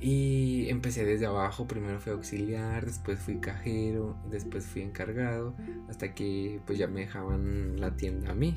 Y 0.00 0.66
empecé 0.70 1.04
desde 1.04 1.26
abajo, 1.26 1.66
primero 1.66 2.00
fui 2.00 2.12
auxiliar, 2.12 2.86
después 2.86 3.18
fui 3.18 3.38
cajero, 3.38 4.16
después 4.30 4.64
fui 4.64 4.80
encargado, 4.80 5.54
hasta 5.90 6.14
que 6.14 6.60
pues 6.66 6.78
ya 6.78 6.86
me 6.86 7.00
dejaban 7.00 7.78
la 7.78 7.96
tienda 7.96 8.30
a 8.30 8.34
mí. 8.34 8.56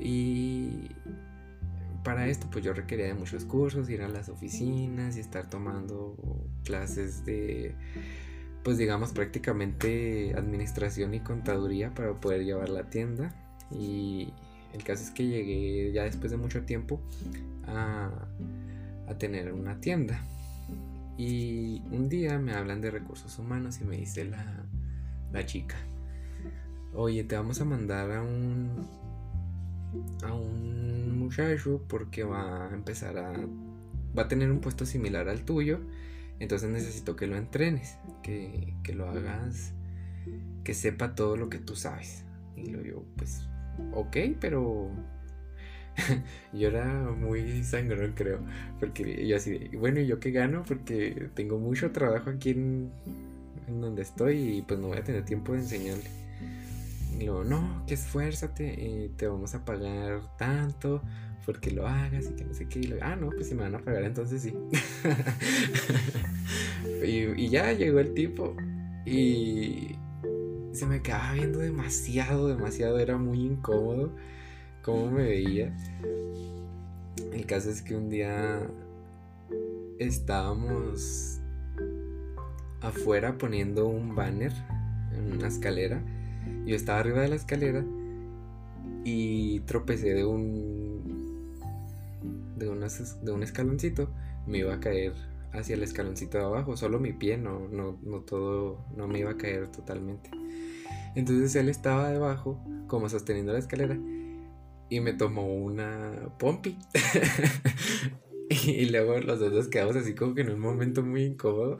Y 0.00 0.90
para 2.02 2.26
esto 2.28 2.46
pues 2.50 2.64
yo 2.64 2.72
requería 2.72 3.06
de 3.06 3.14
muchos 3.14 3.44
cursos, 3.44 3.88
ir 3.90 4.02
a 4.02 4.08
las 4.08 4.28
oficinas 4.28 5.16
y 5.16 5.20
estar 5.20 5.48
tomando 5.48 6.16
clases 6.64 7.24
de 7.24 7.74
pues 8.62 8.76
digamos 8.78 9.12
prácticamente 9.12 10.34
administración 10.36 11.14
y 11.14 11.20
contaduría 11.20 11.94
para 11.94 12.12
poder 12.20 12.44
llevar 12.44 12.68
la 12.68 12.90
tienda 12.90 13.34
y 13.70 14.32
el 14.72 14.84
caso 14.84 15.04
es 15.04 15.10
que 15.10 15.26
llegué 15.26 15.92
ya 15.92 16.04
después 16.04 16.30
de 16.30 16.36
mucho 16.36 16.62
tiempo 16.62 17.00
a 17.66 18.10
a 19.10 19.18
tener 19.18 19.52
una 19.52 19.80
tienda. 19.80 20.22
Y 21.18 21.82
un 21.90 22.08
día 22.08 22.38
me 22.38 22.54
hablan 22.54 22.80
de 22.80 22.90
recursos 22.90 23.38
humanos 23.38 23.80
y 23.80 23.84
me 23.84 23.98
dice 23.98 24.24
la, 24.24 24.64
la 25.32 25.44
chica, 25.44 25.76
oye, 26.94 27.24
te 27.24 27.36
vamos 27.36 27.60
a 27.60 27.64
mandar 27.66 28.10
a 28.12 28.22
un, 28.22 28.88
a 30.22 30.32
un 30.32 31.18
muchacho 31.18 31.82
porque 31.88 32.24
va 32.24 32.68
a 32.68 32.74
empezar 32.74 33.18
a, 33.18 33.32
va 34.16 34.22
a 34.22 34.28
tener 34.28 34.50
un 34.50 34.60
puesto 34.60 34.86
similar 34.86 35.28
al 35.28 35.44
tuyo, 35.44 35.80
entonces 36.38 36.70
necesito 36.70 37.16
que 37.16 37.26
lo 37.26 37.36
entrenes, 37.36 37.98
que, 38.22 38.74
que 38.82 38.94
lo 38.94 39.08
hagas, 39.08 39.72
que 40.64 40.74
sepa 40.74 41.14
todo 41.14 41.36
lo 41.36 41.48
que 41.48 41.58
tú 41.58 41.76
sabes. 41.76 42.24
Y 42.56 42.70
lo 42.70 42.82
yo, 42.82 43.04
pues, 43.16 43.46
ok, 43.92 44.16
pero 44.40 44.90
yo 46.52 46.68
era 46.68 46.86
muy 47.10 47.62
sangrón, 47.64 48.12
creo. 48.14 48.40
Porque 48.78 49.26
yo 49.26 49.36
así, 49.36 49.70
bueno, 49.76 50.00
¿y 50.00 50.06
yo 50.06 50.20
qué 50.20 50.30
gano? 50.30 50.62
Porque 50.66 51.28
tengo 51.34 51.58
mucho 51.58 51.90
trabajo 51.92 52.30
aquí 52.30 52.50
en, 52.50 52.90
donde 53.68 54.02
estoy 54.02 54.58
y 54.58 54.62
pues 54.62 54.80
no 54.80 54.88
voy 54.88 54.98
a 54.98 55.04
tener 55.04 55.24
tiempo 55.24 55.52
de 55.52 55.60
enseñarle. 55.60 56.19
Y 57.20 57.26
luego, 57.26 57.44
no, 57.44 57.84
que 57.86 57.94
esfuérzate, 57.94 58.82
y 58.82 59.10
te 59.10 59.28
vamos 59.28 59.54
a 59.54 59.64
pagar 59.64 60.22
tanto 60.38 61.02
porque 61.44 61.70
lo 61.70 61.86
hagas 61.86 62.26
y 62.26 62.34
que 62.34 62.44
no 62.44 62.54
sé 62.54 62.66
qué. 62.66 62.80
Y 62.80 62.84
luego, 62.84 63.04
ah, 63.04 63.14
no, 63.14 63.30
pues 63.30 63.48
si 63.48 63.54
me 63.54 63.62
van 63.62 63.74
a 63.74 63.78
pagar, 63.78 64.04
entonces 64.04 64.42
sí. 64.42 64.54
y, 67.04 67.44
y 67.44 67.48
ya 67.50 67.72
llegó 67.72 68.00
el 68.00 68.14
tipo 68.14 68.56
y 69.04 69.96
se 70.72 70.86
me 70.86 71.02
quedaba 71.02 71.34
viendo 71.34 71.58
demasiado, 71.58 72.48
demasiado, 72.48 72.98
era 72.98 73.18
muy 73.18 73.40
incómodo 73.40 74.14
cómo 74.82 75.10
me 75.10 75.24
veía. 75.24 75.74
El 77.32 77.44
caso 77.46 77.70
es 77.70 77.82
que 77.82 77.96
un 77.96 78.08
día 78.08 78.60
estábamos 79.98 81.40
afuera 82.80 83.36
poniendo 83.36 83.88
un 83.88 84.14
banner 84.14 84.52
en 85.12 85.32
una 85.32 85.48
escalera. 85.48 86.02
Yo 86.66 86.76
estaba 86.76 87.00
arriba 87.00 87.20
de 87.22 87.28
la 87.28 87.36
escalera 87.36 87.84
y 89.04 89.60
tropecé 89.60 90.14
de 90.14 90.24
un 90.24 91.50
de, 92.56 93.32
un 93.32 93.42
escaloncito. 93.42 94.10
Me 94.46 94.58
iba 94.58 94.74
a 94.74 94.80
caer 94.80 95.14
hacia 95.52 95.74
el 95.74 95.82
escaloncito 95.82 96.38
de 96.38 96.44
abajo, 96.44 96.76
solo 96.76 97.00
mi 97.00 97.12
pie, 97.12 97.36
no, 97.36 97.68
no, 97.68 97.98
no 98.02 98.20
todo, 98.20 98.84
no 98.96 99.08
me 99.08 99.18
iba 99.18 99.32
a 99.32 99.36
caer 99.36 99.68
totalmente. 99.68 100.30
Entonces 101.14 101.56
él 101.56 101.68
estaba 101.68 102.10
debajo, 102.10 102.62
como 102.86 103.08
sosteniendo 103.08 103.52
la 103.52 103.58
escalera, 103.58 103.98
y 104.88 105.00
me 105.00 105.12
tomó 105.12 105.46
una 105.46 106.12
pompi. 106.38 106.78
y 108.48 108.86
luego 108.86 109.18
los 109.18 109.40
dos 109.40 109.52
nos 109.52 109.68
quedamos 109.68 109.96
así 109.96 110.14
como 110.14 110.34
que 110.34 110.42
en 110.42 110.50
un 110.50 110.60
momento 110.60 111.02
muy 111.02 111.24
incómodo. 111.24 111.78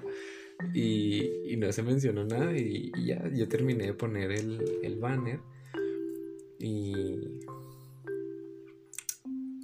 Y, 0.75 1.57
no 1.59 1.71
se 1.73 1.83
mencionó 1.83 2.25
nada 2.25 2.57
y, 2.57 2.91
ya 3.05 3.29
yo 3.33 3.49
terminé 3.49 3.87
de 3.87 3.95
poner 3.95 4.33
el, 4.33 4.81
el 4.83 4.99
banner 4.99 5.41
y 6.59 7.41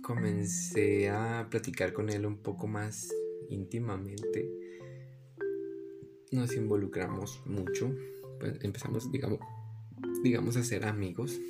comencé 0.02 1.08
a 1.08 1.48
platicar 1.50 1.92
con 1.92 2.10
él 2.10 2.26
un 2.26 2.38
poco 2.38 2.66
más 2.66 3.08
íntimamente. 3.50 4.48
Nos 6.32 6.54
involucramos 6.54 7.42
mucho, 7.46 7.94
pues 8.38 8.58
empezamos, 8.62 9.10
digamos, 9.10 9.40
digamos 10.22 10.56
a 10.56 10.62
ser 10.62 10.84
amigos. 10.84 11.40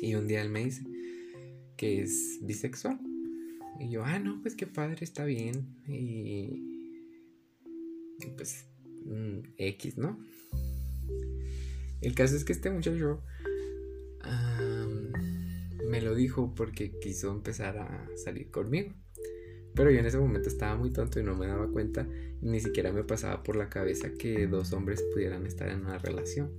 Y 0.00 0.14
un 0.14 0.26
día 0.26 0.42
él 0.42 0.50
me 0.50 0.64
dice 0.64 0.84
que 1.76 2.02
es 2.02 2.38
bisexual. 2.42 3.00
Y 3.80 3.90
yo, 3.90 4.04
ah, 4.04 4.18
no, 4.18 4.40
pues 4.40 4.54
qué 4.54 4.66
padre, 4.66 4.98
está 5.00 5.24
bien. 5.24 5.76
Y, 5.88 6.73
pues 8.36 8.66
X, 9.58 9.98
¿no? 9.98 10.18
El 12.00 12.14
caso 12.14 12.36
es 12.36 12.44
que 12.44 12.52
este 12.52 12.70
muchacho 12.70 13.22
me 15.88 16.00
lo 16.00 16.14
dijo 16.14 16.54
porque 16.54 16.98
quiso 16.98 17.30
empezar 17.30 17.78
a 17.78 18.08
salir 18.16 18.50
conmigo. 18.50 18.92
Pero 19.74 19.90
yo 19.90 19.98
en 19.98 20.06
ese 20.06 20.18
momento 20.18 20.48
estaba 20.48 20.76
muy 20.76 20.92
tonto 20.92 21.18
y 21.18 21.22
no 21.22 21.34
me 21.34 21.46
daba 21.46 21.68
cuenta. 21.68 22.06
Ni 22.40 22.60
siquiera 22.60 22.92
me 22.92 23.04
pasaba 23.04 23.42
por 23.42 23.56
la 23.56 23.68
cabeza 23.68 24.12
que 24.12 24.46
dos 24.46 24.72
hombres 24.72 25.02
pudieran 25.12 25.46
estar 25.46 25.68
en 25.68 25.80
una 25.80 25.98
relación. 25.98 26.52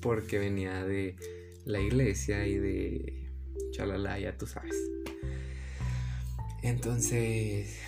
Porque 0.00 0.38
venía 0.38 0.84
de 0.84 1.16
la 1.64 1.80
iglesia 1.80 2.46
y 2.46 2.58
de 2.58 3.30
chalala, 3.70 4.18
ya 4.18 4.36
tú 4.36 4.46
sabes. 4.46 4.76
Entonces 6.62 7.78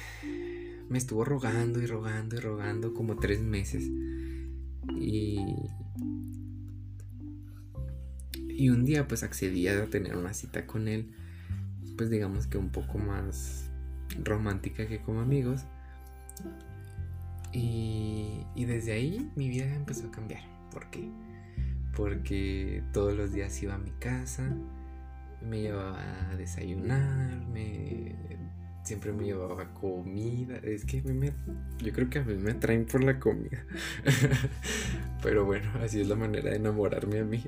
me 0.95 0.99
estuvo 0.99 1.25
rogando 1.25 1.83
y 1.83 1.87
rogando 1.87 2.37
y 2.37 2.39
rogando 2.39 2.95
como 2.95 3.17
tres 3.17 3.41
meses. 3.41 3.83
Y, 4.97 5.41
y 8.49 8.69
un 8.69 8.85
día 8.85 9.09
pues 9.09 9.25
accedí 9.25 9.67
a 9.67 9.91
tener 9.91 10.17
una 10.17 10.33
cita 10.33 10.69
con 10.69 10.87
él, 10.87 11.11
pues 11.97 12.11
digamos 12.11 12.47
que 12.47 12.59
un 12.59 12.71
poco 12.71 12.99
más 12.99 13.69
romántica 14.23 14.87
que 14.87 15.01
como 15.01 15.21
amigos. 15.21 15.63
Y, 17.53 18.45
y 18.55 18.65
desde 18.67 18.93
ahí 18.93 19.33
mi 19.35 19.49
vida 19.49 19.75
empezó 19.75 20.07
a 20.07 20.13
cambiar. 20.13 20.43
¿Por 20.71 20.91
qué? 20.91 21.11
porque 21.97 22.83
todos 22.93 23.15
los 23.15 23.33
días 23.33 23.63
iba 23.63 23.75
a 23.75 23.79
mi 23.79 23.91
casa, 23.93 24.57
me 25.43 25.61
llevaba 25.61 26.31
a 26.31 26.37
desayunar, 26.37 27.47
me, 27.47 28.17
siempre 28.85 29.13
me 29.13 29.25
llevaba 29.25 29.73
comida. 29.75 30.57
Es 30.59 30.85
que 30.85 31.03
me, 31.03 31.33
yo 31.83 31.93
creo 31.93 32.09
que 32.09 32.21
a 32.21 32.25
mí 32.25 32.35
me 32.35 32.55
traen 32.55 32.87
por 32.87 33.03
la 33.03 33.19
comida. 33.19 33.65
Pero 35.23 35.45
bueno, 35.45 35.71
así 35.83 36.01
es 36.01 36.09
la 36.09 36.17
manera 36.17 36.51
de 36.51 36.57
enamorarme 36.57 37.21
a 37.21 37.25
mí. 37.25 37.43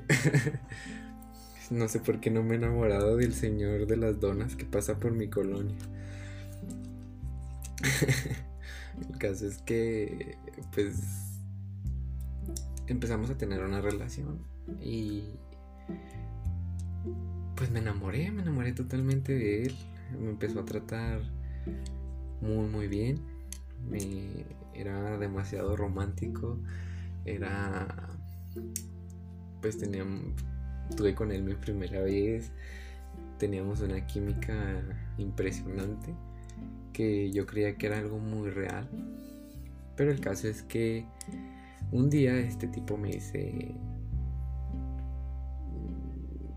no 1.71 1.87
sé 1.87 1.99
por 1.99 2.19
qué 2.19 2.31
no 2.31 2.43
me 2.43 2.55
he 2.55 2.57
enamorado 2.57 3.17
del 3.17 3.33
señor 3.33 3.87
de 3.87 3.97
las 3.97 4.19
donas 4.19 4.55
que 4.55 4.65
pasa 4.65 4.99
por 4.99 5.11
mi 5.11 5.29
colonia. 5.29 5.77
El 9.09 9.17
caso 9.19 9.45
es 9.45 9.59
que, 9.59 10.37
pues, 10.73 10.95
empezamos 12.87 13.29
a 13.29 13.37
tener 13.37 13.63
una 13.63 13.79
relación 13.79 14.39
y 14.81 15.23
pues 17.55 17.69
me 17.69 17.79
enamoré, 17.79 18.31
me 18.31 18.41
enamoré 18.41 18.71
totalmente 18.71 19.33
de 19.33 19.63
él. 19.65 19.75
Me 20.19 20.29
empezó 20.29 20.61
a 20.61 20.65
tratar 20.65 21.21
muy 22.41 22.67
muy 22.67 22.87
bien. 22.87 23.19
Me, 23.89 24.45
era 24.73 25.17
demasiado 25.17 25.75
romántico. 25.75 26.59
Era 27.25 27.87
pues 29.61 29.77
tenía 29.77 30.05
tuve 30.95 31.15
con 31.15 31.31
él 31.31 31.43
mi 31.43 31.55
primera 31.55 32.01
vez. 32.01 32.51
Teníamos 33.37 33.81
una 33.81 34.05
química 34.07 34.83
impresionante 35.17 36.13
que 36.93 37.31
yo 37.31 37.45
creía 37.45 37.75
que 37.77 37.87
era 37.87 37.99
algo 37.99 38.19
muy 38.19 38.49
real. 38.49 38.89
Pero 39.95 40.11
el 40.11 40.19
caso 40.19 40.47
es 40.47 40.63
que 40.63 41.05
un 41.91 42.09
día 42.09 42.37
este 42.39 42.67
tipo 42.67 42.97
me 42.97 43.09
dice, 43.09 43.75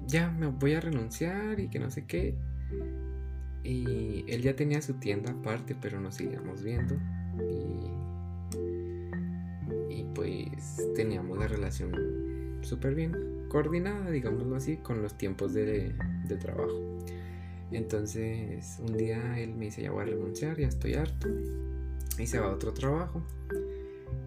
ya 0.06 0.30
me 0.30 0.46
voy 0.48 0.74
a 0.74 0.80
renunciar 0.80 1.60
y 1.60 1.68
que 1.68 1.78
no 1.78 1.90
sé 1.90 2.06
qué. 2.06 2.36
Y 3.62 4.24
él 4.28 4.42
ya 4.42 4.56
tenía 4.56 4.80
su 4.80 4.94
tienda 4.94 5.32
aparte, 5.32 5.76
pero 5.80 6.00
nos 6.00 6.14
seguíamos 6.16 6.62
viendo. 6.62 6.96
Y, 9.88 10.04
pues 10.14 10.82
teníamos 10.96 11.38
la 11.38 11.46
relación 11.46 12.58
súper 12.62 12.94
bien 12.94 13.46
coordinada, 13.48 14.10
digámoslo 14.10 14.56
así, 14.56 14.76
con 14.76 15.02
los 15.02 15.16
tiempos 15.16 15.54
de, 15.54 15.94
trabajo. 16.40 16.98
Entonces 17.70 18.78
un 18.80 18.96
día 18.96 19.38
él 19.38 19.54
me 19.54 19.66
dice, 19.66 19.82
ya 19.82 19.92
voy 19.92 20.02
a 20.02 20.06
renunciar, 20.06 20.58
ya 20.58 20.66
estoy 20.68 20.94
harto. 20.94 21.28
y 22.18 22.26
se 22.26 22.40
va 22.40 22.48
a 22.48 22.52
otro 22.52 22.72
trabajo. 22.72 23.22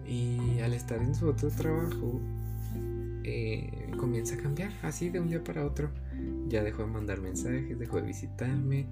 Y 0.06 0.60
al 0.60 0.74
estar 0.74 1.00
en 1.02 1.14
su 1.14 1.28
otro 1.28 1.50
trabajo, 1.50 2.20
eh, 3.24 3.90
comienza 3.96 4.34
a 4.34 4.38
cambiar 4.38 4.70
así 4.82 5.08
de 5.10 5.20
un 5.20 5.28
día 5.28 5.42
para 5.42 5.64
otro. 5.64 5.90
Ya 6.48 6.62
dejó 6.62 6.82
de 6.82 6.88
mandar 6.88 7.20
mensajes, 7.20 7.78
dejó 7.78 7.96
de 7.96 8.06
visitarme, 8.06 8.86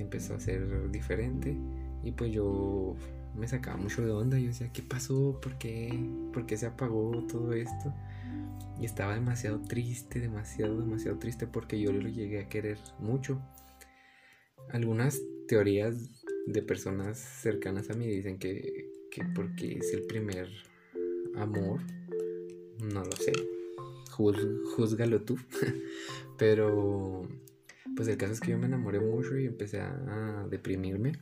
empezó 0.00 0.34
a 0.34 0.40
ser 0.40 0.90
diferente. 0.90 1.56
Y 2.02 2.12
pues 2.12 2.32
yo 2.32 2.94
me 3.36 3.48
sacaba 3.48 3.76
mucho 3.76 4.04
de 4.04 4.12
onda. 4.12 4.38
Yo 4.38 4.48
decía, 4.48 4.70
¿qué 4.72 4.82
pasó? 4.82 5.38
¿Por 5.40 5.58
qué? 5.58 5.92
¿Por 6.32 6.46
qué 6.46 6.56
se 6.56 6.66
apagó 6.66 7.24
todo 7.26 7.52
esto? 7.52 7.94
Y 8.80 8.84
estaba 8.84 9.14
demasiado 9.14 9.60
triste, 9.60 10.20
demasiado, 10.20 10.78
demasiado 10.78 11.18
triste 11.18 11.46
porque 11.46 11.80
yo 11.80 11.92
lo 11.92 12.08
llegué 12.08 12.40
a 12.40 12.48
querer 12.48 12.78
mucho. 12.98 13.40
Algunas 14.70 15.20
teorías 15.48 15.96
de 16.46 16.62
personas 16.62 17.18
cercanas 17.18 17.90
a 17.90 17.94
mí 17.94 18.06
dicen 18.06 18.38
que, 18.38 18.90
que 19.10 19.24
porque 19.34 19.78
es 19.78 19.92
el 19.92 20.02
primer 20.02 20.48
amor, 21.36 21.80
no 22.80 23.04
lo 23.04 23.12
sé, 23.12 23.32
juzgalo 24.10 25.22
tú. 25.22 25.38
Pero 26.38 27.26
pues 27.96 28.08
el 28.08 28.16
caso 28.16 28.34
es 28.34 28.40
que 28.40 28.50
yo 28.50 28.58
me 28.58 28.66
enamoré 28.66 29.00
mucho 29.00 29.36
y 29.38 29.46
empecé 29.46 29.80
a 29.80 30.46
deprimirme 30.50 31.12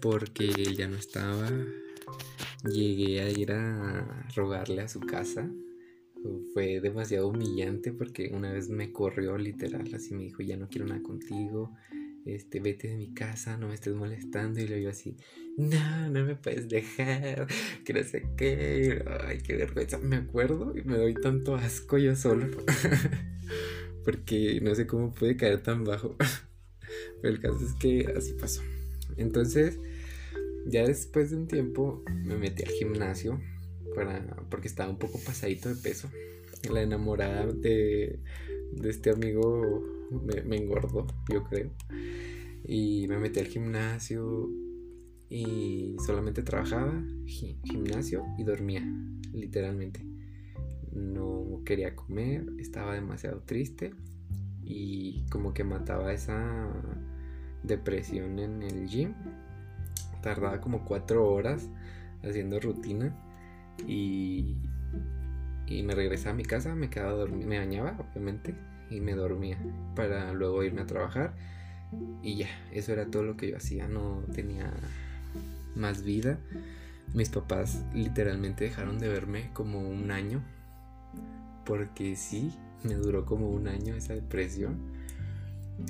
porque 0.00 0.46
él 0.46 0.76
ya 0.76 0.88
no 0.88 0.96
estaba. 0.96 1.48
Llegué 2.64 3.20
a 3.20 3.30
ir 3.30 3.52
a 3.52 4.28
rogarle 4.34 4.82
a 4.82 4.88
su 4.88 5.00
casa. 5.00 5.50
Fue 6.52 6.80
demasiado 6.80 7.28
humillante 7.28 7.92
porque 7.92 8.30
una 8.32 8.52
vez 8.52 8.68
me 8.68 8.92
corrió 8.92 9.38
literal, 9.38 9.90
así 9.94 10.14
me 10.14 10.24
dijo, 10.24 10.42
ya 10.42 10.56
no 10.58 10.68
quiero 10.68 10.86
nada 10.86 11.02
contigo, 11.02 11.74
este, 12.26 12.60
vete 12.60 12.88
de 12.88 12.96
mi 12.96 13.14
casa, 13.14 13.56
no 13.56 13.68
me 13.68 13.74
estés 13.74 13.94
molestando. 13.94 14.60
Y 14.60 14.68
le 14.68 14.76
digo 14.76 14.90
así, 14.90 15.16
no, 15.56 16.10
no 16.10 16.24
me 16.24 16.34
puedes 16.34 16.68
dejar, 16.68 17.46
que 17.84 17.92
no 17.94 18.02
sé 18.04 18.26
qué, 18.36 19.02
ay, 19.26 19.38
qué 19.38 19.56
vergüenza. 19.56 19.96
Me 19.98 20.16
acuerdo 20.16 20.76
y 20.76 20.82
me 20.82 20.98
doy 20.98 21.14
tanto 21.14 21.54
asco 21.54 21.96
yo 21.96 22.14
solo, 22.14 22.46
porque 24.04 24.60
no 24.62 24.74
sé 24.74 24.86
cómo 24.86 25.12
pude 25.12 25.36
caer 25.36 25.62
tan 25.62 25.84
bajo. 25.84 26.16
Pero 27.22 27.34
el 27.34 27.40
caso 27.40 27.64
es 27.64 27.74
que 27.74 28.12
así 28.16 28.32
pasó. 28.32 28.62
Entonces, 29.16 29.78
ya 30.66 30.86
después 30.86 31.30
de 31.30 31.36
un 31.36 31.46
tiempo 31.46 32.02
me 32.24 32.36
metí 32.36 32.62
al 32.62 32.70
gimnasio 32.70 33.40
para, 33.94 34.36
porque 34.50 34.68
estaba 34.68 34.90
un 34.90 34.98
poco 34.98 35.18
pasadito 35.18 35.68
de 35.68 35.76
peso. 35.76 36.10
La 36.70 36.82
enamorada 36.82 37.46
de, 37.46 38.20
de 38.72 38.90
este 38.90 39.10
amigo 39.10 39.82
me, 40.10 40.56
engordó, 40.56 41.06
yo 41.32 41.44
creo. 41.44 41.70
Y 42.64 43.06
me 43.08 43.18
metí 43.18 43.40
al 43.40 43.46
gimnasio 43.46 44.50
y 45.28 45.96
solamente 46.04 46.42
trabajaba, 46.42 47.02
gimnasio 47.26 48.24
y 48.38 48.44
dormía, 48.44 48.84
literalmente. 49.32 50.09
No 50.92 51.62
quería 51.64 51.94
comer, 51.94 52.46
estaba 52.58 52.94
demasiado 52.94 53.40
triste 53.40 53.94
y 54.62 55.24
como 55.30 55.54
que 55.54 55.64
mataba 55.64 56.12
esa 56.12 56.68
depresión 57.62 58.38
en 58.38 58.62
el 58.62 58.86
gym 58.86 59.14
tardaba 60.22 60.60
como 60.60 60.84
cuatro 60.84 61.30
horas 61.30 61.68
haciendo 62.22 62.60
rutina 62.60 63.14
y, 63.86 64.56
y 65.66 65.82
me 65.82 65.94
regresaba 65.94 66.32
a 66.32 66.36
mi 66.36 66.44
casa, 66.44 66.74
me 66.74 66.90
quedaba 66.90 67.12
dormir, 67.12 67.46
me 67.46 67.58
bañaba 67.58 67.96
obviamente 67.98 68.54
y 68.90 69.00
me 69.00 69.14
dormía 69.14 69.58
para 69.94 70.32
luego 70.32 70.62
irme 70.62 70.82
a 70.82 70.86
trabajar 70.86 71.34
y 72.22 72.36
ya, 72.36 72.48
eso 72.72 72.92
era 72.92 73.06
todo 73.06 73.22
lo 73.22 73.36
que 73.36 73.50
yo 73.50 73.56
hacía, 73.56 73.88
no 73.88 74.22
tenía 74.34 74.72
más 75.74 76.02
vida. 76.02 76.38
Mis 77.14 77.28
papás 77.28 77.84
literalmente 77.92 78.64
dejaron 78.64 78.98
de 78.98 79.08
verme 79.08 79.50
como 79.52 79.80
un 79.80 80.10
año 80.12 80.42
porque 81.70 82.16
sí, 82.16 82.52
me 82.82 82.94
duró 82.94 83.24
como 83.24 83.48
un 83.48 83.68
año 83.68 83.94
esa 83.94 84.12
depresión 84.12 84.76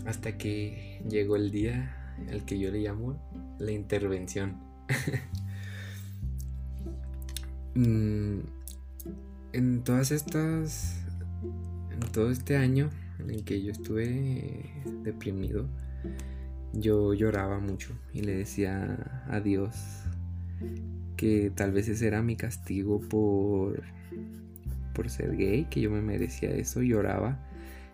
hasta 0.04 0.36
que 0.36 1.02
llegó 1.08 1.36
el 1.36 1.50
día 1.50 2.14
al 2.30 2.44
que 2.44 2.58
yo 2.58 2.70
le 2.70 2.80
llamo 2.80 3.18
la 3.58 3.72
intervención. 3.72 4.56
Mm, 7.72 8.40
en 9.52 9.84
todas 9.84 10.10
estas, 10.10 10.98
en 11.92 12.00
todo 12.12 12.32
este 12.32 12.56
año 12.56 12.90
en 13.20 13.44
que 13.44 13.62
yo 13.62 13.70
estuve 13.70 14.82
deprimido, 15.04 15.68
yo 16.72 17.14
lloraba 17.14 17.60
mucho 17.60 17.96
y 18.12 18.22
le 18.22 18.34
decía 18.34 19.22
a 19.28 19.40
Dios 19.40 19.76
que 21.16 21.52
tal 21.54 21.70
vez 21.70 21.88
ese 21.88 22.08
era 22.08 22.22
mi 22.22 22.34
castigo 22.34 23.00
por, 23.00 23.84
por 24.94 25.10
ser 25.10 25.36
gay, 25.36 25.66
que 25.70 25.80
yo 25.80 25.90
me 25.90 26.02
merecía 26.02 26.50
eso, 26.50 26.82
lloraba 26.82 27.38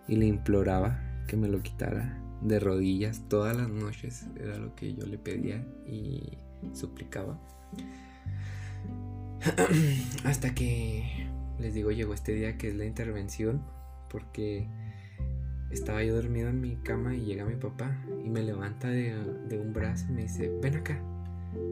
y 0.07 0.15
le 0.15 0.25
imploraba 0.25 0.99
que 1.27 1.37
me 1.37 1.47
lo 1.47 1.61
quitara 1.61 2.21
de 2.41 2.59
rodillas 2.59 3.23
todas 3.29 3.55
las 3.55 3.69
noches, 3.69 4.27
era 4.39 4.57
lo 4.57 4.75
que 4.75 4.93
yo 4.93 5.05
le 5.05 5.17
pedía 5.17 5.65
y 5.85 6.37
suplicaba. 6.73 7.39
Hasta 10.23 10.53
que, 10.53 11.27
les 11.59 11.73
digo, 11.73 11.91
llegó 11.91 12.13
este 12.13 12.33
día 12.33 12.57
que 12.57 12.69
es 12.69 12.75
la 12.75 12.85
intervención, 12.85 13.61
porque 14.09 14.67
estaba 15.69 16.03
yo 16.03 16.15
dormido 16.15 16.49
en 16.49 16.61
mi 16.61 16.77
cama 16.77 17.15
y 17.15 17.25
llega 17.25 17.45
mi 17.45 17.55
papá 17.55 17.97
y 18.23 18.29
me 18.29 18.41
levanta 18.41 18.89
de, 18.89 19.59
un 19.59 19.73
brazo 19.73 20.05
y 20.09 20.13
me 20.13 20.21
dice, 20.23 20.51
ven 20.61 20.75
acá. 20.75 21.01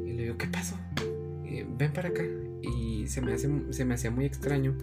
Y 0.06 0.14
le 0.14 0.24
digo, 0.24 0.38
¿qué 0.38 0.48
pasó? 0.48 0.76
ven 1.78 1.94
para 1.94 2.10
acá. 2.10 2.24
Y 2.62 3.08
se 3.08 3.22
me, 3.22 3.34
hace, 3.34 3.50
se 3.72 3.86
me 3.86 3.94
hacía 3.94 4.12
muy 4.12 4.26
extraño 4.26 4.76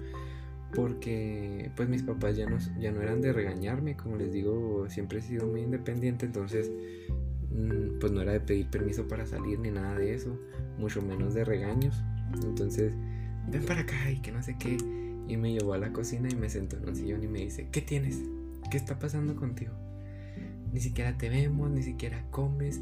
porque 0.74 1.70
pues 1.76 1.88
mis 1.88 2.02
papás 2.02 2.36
ya 2.36 2.48
no, 2.48 2.58
ya 2.78 2.92
no 2.92 3.02
eran 3.02 3.20
de 3.20 3.32
regañarme, 3.32 3.96
como 3.96 4.16
les 4.16 4.32
digo, 4.32 4.88
siempre 4.88 5.18
he 5.18 5.22
sido 5.22 5.46
muy 5.46 5.60
independiente, 5.60 6.26
entonces 6.26 6.70
mm, 7.50 7.98
pues 8.00 8.12
no 8.12 8.22
era 8.22 8.32
de 8.32 8.40
pedir 8.40 8.68
permiso 8.68 9.06
para 9.06 9.26
salir 9.26 9.58
ni 9.58 9.70
nada 9.70 9.98
de 9.98 10.14
eso, 10.14 10.38
mucho 10.78 11.02
menos 11.02 11.34
de 11.34 11.44
regaños. 11.44 12.02
Entonces, 12.42 12.94
ven 13.50 13.64
para 13.66 13.82
acá 13.82 14.10
y 14.10 14.20
que 14.20 14.32
no 14.32 14.42
sé 14.42 14.56
qué. 14.58 14.76
Y 15.28 15.36
me 15.36 15.52
llevó 15.52 15.74
a 15.74 15.78
la 15.78 15.92
cocina 15.92 16.28
y 16.30 16.34
me 16.34 16.48
sentó 16.48 16.76
en 16.76 16.88
un 16.88 16.96
sillón 16.96 17.22
y 17.22 17.28
me 17.28 17.40
dice, 17.40 17.68
¿qué 17.70 17.80
tienes? 17.80 18.20
¿Qué 18.70 18.76
está 18.76 18.98
pasando 18.98 19.36
contigo? 19.36 19.72
Ni 20.72 20.80
siquiera 20.80 21.16
te 21.18 21.28
vemos, 21.28 21.70
ni 21.70 21.82
siquiera 21.82 22.24
comes, 22.30 22.80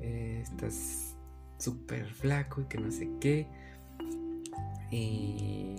eh, 0.00 0.40
estás 0.42 1.16
súper 1.58 2.06
flaco 2.06 2.62
y 2.62 2.64
que 2.64 2.78
no 2.78 2.90
sé 2.90 3.08
qué. 3.20 3.46
Y 4.90 5.76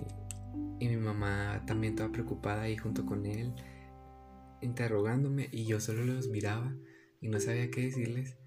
y 0.80 0.88
mi 0.88 0.98
mamá 0.98 1.64
también 1.68 1.94
estaba 1.94 2.12
preocupada 2.12 2.64
ahí 2.64 2.78
junto 2.78 3.06
con 3.06 3.26
él, 3.26 3.54
interrogándome, 4.62 5.50
y 5.52 5.66
yo 5.66 5.80
solo 5.80 6.06
los 6.06 6.30
miraba 6.30 6.76
y 7.22 7.28
no 7.28 7.40
sabía 7.40 7.70
qué 7.70 7.82
decirles. 7.82 8.38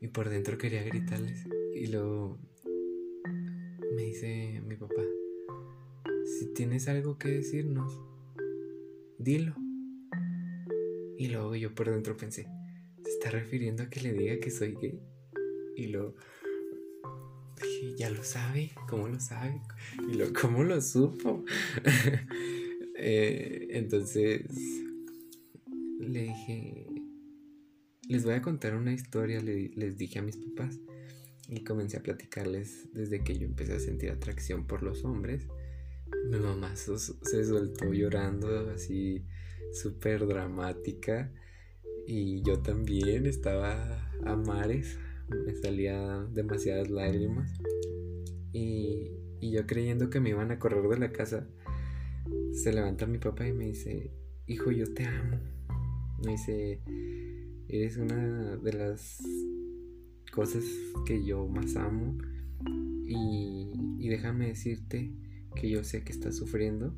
Y 0.00 0.08
por 0.08 0.28
dentro 0.28 0.58
quería 0.58 0.82
gritarles. 0.82 1.46
Y 1.74 1.86
luego 1.88 2.38
me 3.94 4.02
dice 4.02 4.60
mi 4.66 4.76
papá, 4.76 5.02
si 6.24 6.52
tienes 6.54 6.88
algo 6.88 7.18
que 7.18 7.28
decirnos, 7.28 8.00
dilo. 9.18 9.54
Y 11.18 11.28
luego 11.28 11.54
yo 11.54 11.74
por 11.74 11.90
dentro 11.90 12.16
pensé, 12.16 12.48
¿se 13.04 13.10
está 13.10 13.30
refiriendo 13.30 13.84
a 13.84 13.90
que 13.90 14.00
le 14.00 14.12
diga 14.12 14.38
que 14.40 14.50
soy 14.50 14.74
gay? 14.80 15.00
Y 15.76 15.88
luego 15.88 16.14
ya 17.98 18.10
lo 18.10 18.24
sabe, 18.24 18.72
¿cómo 18.88 19.08
lo 19.08 19.20
sabe? 19.20 19.60
Y 20.08 20.14
lo, 20.14 20.32
¿cómo 20.32 20.64
lo 20.64 20.80
supo? 20.80 21.44
Eh, 23.04 23.68
entonces 23.70 24.42
le 25.98 26.22
dije, 26.22 26.86
les 28.06 28.24
voy 28.24 28.34
a 28.34 28.42
contar 28.42 28.76
una 28.76 28.92
historia, 28.92 29.40
les 29.40 29.96
dije 29.96 30.20
a 30.20 30.22
mis 30.22 30.36
papás 30.36 30.78
y 31.48 31.64
comencé 31.64 31.96
a 31.96 32.02
platicarles 32.02 32.88
desde 32.92 33.24
que 33.24 33.36
yo 33.36 33.46
empecé 33.46 33.74
a 33.74 33.80
sentir 33.80 34.10
atracción 34.10 34.66
por 34.66 34.82
los 34.82 35.04
hombres. 35.04 35.48
Mi 36.30 36.38
mamá 36.38 36.76
se 36.76 37.44
soltó 37.44 37.92
llorando 37.92 38.70
así 38.70 39.24
súper 39.72 40.26
dramática 40.26 41.32
y 42.06 42.42
yo 42.42 42.60
también 42.60 43.26
estaba 43.26 44.12
a 44.24 44.36
mares 44.36 44.98
me 45.34 45.54
salían 45.54 46.34
demasiadas 46.34 46.90
lágrimas. 46.90 47.52
Y, 48.52 49.10
yo 49.40 49.66
creyendo 49.66 50.08
que 50.08 50.20
me 50.20 50.30
iban 50.30 50.50
a 50.50 50.58
correr 50.58 50.88
de 50.88 50.98
la 50.98 51.12
casa, 51.12 51.48
se 52.52 52.72
levanta 52.72 53.06
mi 53.06 53.18
papá 53.18 53.46
y 53.46 53.52
me 53.52 53.66
dice, 53.66 54.12
hijo, 54.46 54.70
yo 54.70 54.92
te 54.94 55.04
amo. 55.04 55.38
Me 56.24 56.32
dice, 56.32 56.80
eres 57.68 57.96
una 57.96 58.56
de 58.56 58.72
las 58.72 59.18
cosas 60.32 60.64
que 61.06 61.24
yo 61.24 61.46
más 61.48 61.76
amo. 61.76 62.16
Y, 63.06 63.72
y 63.98 64.08
déjame 64.08 64.48
decirte 64.48 65.12
que 65.54 65.68
yo 65.68 65.82
sé 65.84 66.04
que 66.04 66.12
estás 66.12 66.36
sufriendo, 66.36 66.96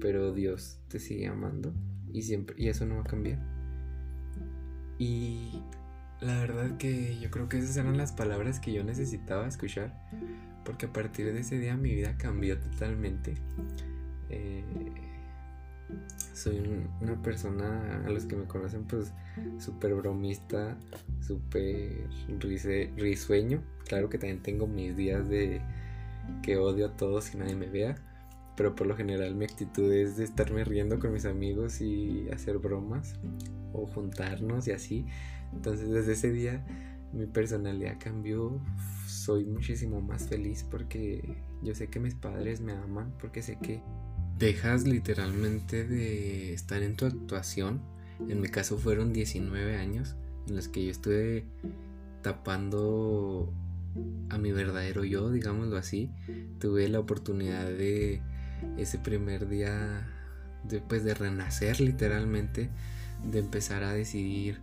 pero 0.00 0.32
Dios 0.32 0.80
te 0.88 0.98
sigue 0.98 1.26
amando 1.26 1.74
y 2.12 2.22
siempre 2.22 2.56
y 2.58 2.68
eso 2.68 2.86
no 2.86 2.96
va 2.96 3.00
a 3.02 3.04
cambiar. 3.04 3.38
Y 4.98 5.62
la 6.20 6.38
verdad 6.38 6.76
que 6.76 7.18
yo 7.18 7.30
creo 7.30 7.48
que 7.48 7.58
esas 7.58 7.76
eran 7.76 7.96
las 7.96 8.12
palabras 8.12 8.60
que 8.60 8.72
yo 8.72 8.84
necesitaba 8.84 9.46
escuchar, 9.46 9.94
porque 10.64 10.86
a 10.86 10.92
partir 10.92 11.32
de 11.32 11.40
ese 11.40 11.58
día 11.58 11.76
mi 11.76 11.94
vida 11.94 12.16
cambió 12.18 12.58
totalmente. 12.58 13.34
Eh, 14.28 14.64
soy 16.34 16.62
una 17.00 17.20
persona, 17.22 18.04
a 18.06 18.10
los 18.10 18.24
que 18.24 18.36
me 18.36 18.44
conocen, 18.44 18.84
pues 18.84 19.12
súper 19.58 19.94
bromista, 19.94 20.78
súper 21.20 22.08
risueño. 22.96 23.62
Claro 23.86 24.08
que 24.08 24.18
también 24.18 24.42
tengo 24.42 24.66
mis 24.66 24.96
días 24.96 25.28
de 25.28 25.60
que 26.42 26.56
odio 26.56 26.86
a 26.86 26.96
todos 26.96 27.34
y 27.34 27.38
nadie 27.38 27.56
me 27.56 27.68
vea, 27.68 27.96
pero 28.56 28.74
por 28.74 28.86
lo 28.86 28.96
general 28.96 29.34
mi 29.34 29.44
actitud 29.44 29.92
es 29.92 30.16
de 30.16 30.24
estarme 30.24 30.64
riendo 30.64 30.98
con 30.98 31.12
mis 31.12 31.24
amigos 31.24 31.80
y 31.80 32.28
hacer 32.30 32.58
bromas 32.58 33.18
o 33.72 33.86
juntarnos 33.86 34.68
y 34.68 34.72
así. 34.72 35.06
Entonces 35.52 35.90
desde 35.90 36.12
ese 36.12 36.32
día 36.32 36.64
mi 37.12 37.26
personalidad 37.26 37.96
cambió, 37.98 38.60
soy 39.06 39.44
muchísimo 39.44 40.00
más 40.00 40.28
feliz 40.28 40.64
porque 40.70 41.36
yo 41.62 41.74
sé 41.74 41.88
que 41.88 42.00
mis 42.00 42.14
padres 42.14 42.60
me 42.60 42.72
aman, 42.72 43.12
porque 43.20 43.42
sé 43.42 43.58
que 43.60 43.82
dejas 44.38 44.84
literalmente 44.84 45.86
de 45.86 46.52
estar 46.52 46.82
en 46.82 46.96
tu 46.96 47.06
actuación. 47.06 47.80
En 48.28 48.40
mi 48.40 48.48
caso 48.48 48.78
fueron 48.78 49.12
19 49.12 49.76
años 49.76 50.16
en 50.48 50.56
los 50.56 50.68
que 50.68 50.84
yo 50.84 50.90
estuve 50.90 51.44
tapando 52.22 53.52
a 54.28 54.38
mi 54.38 54.52
verdadero 54.52 55.04
yo, 55.04 55.30
digámoslo 55.30 55.76
así. 55.76 56.10
Tuve 56.58 56.88
la 56.88 57.00
oportunidad 57.00 57.66
de 57.66 58.22
ese 58.76 58.98
primer 58.98 59.48
día 59.48 60.06
de, 60.64 60.80
pues, 60.80 61.04
de 61.04 61.14
renacer 61.14 61.80
literalmente, 61.80 62.70
de 63.24 63.38
empezar 63.38 63.82
a 63.82 63.92
decidir 63.92 64.60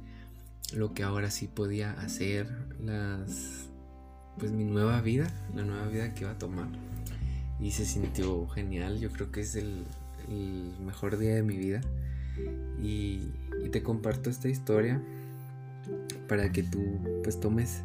lo 0.74 0.94
que 0.94 1.04
ahora 1.04 1.32
sí 1.32 1.48
podía 1.48 1.94
hacer, 1.94 2.48
las 2.84 3.70
pues 4.38 4.52
mi 4.52 4.66
nueva 4.66 5.02
vida, 5.02 5.28
la 5.56 5.64
nueva 5.64 5.88
vida 5.88 6.14
que 6.14 6.22
iba 6.22 6.32
a 6.32 6.38
tomar. 6.38 6.68
Y 7.60 7.72
se 7.72 7.86
sintió 7.86 8.48
genial, 8.48 9.00
yo 9.00 9.10
creo 9.12 9.32
que 9.32 9.42
es 9.42 9.56
el, 9.56 9.86
mejor 10.86 11.18
día 11.18 11.34
de 11.34 11.44
mi 11.44 11.58
vida. 11.58 11.82
Y, 12.82 13.32
y, 13.64 13.70
te 13.72 13.82
comparto 13.82 14.30
esta 14.30 14.48
historia 14.48 15.02
para 16.28 16.52
que 16.52 16.62
tú 16.62 17.00
pues 17.24 17.40
tomes 17.40 17.82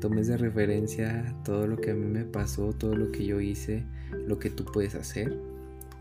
tomes 0.00 0.26
de 0.26 0.36
referencia 0.38 1.34
todo 1.44 1.66
lo 1.66 1.76
que 1.76 1.90
a 1.90 1.94
mí 1.94 2.06
me 2.06 2.24
pasó, 2.24 2.72
todo 2.72 2.96
lo 2.96 3.12
que 3.12 3.26
yo 3.26 3.40
hice, 3.40 3.84
lo 4.26 4.38
que 4.38 4.50
tú 4.50 4.64
puedes 4.64 4.94
hacer 4.94 5.38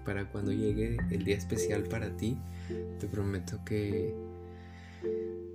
para 0.05 0.25
cuando 0.29 0.51
llegue 0.51 0.97
el 1.12 1.23
día 1.23 1.35
especial 1.35 1.83
para 1.83 2.09
ti. 2.17 2.38
Te 2.99 3.07
prometo 3.07 3.59
que 3.65 4.15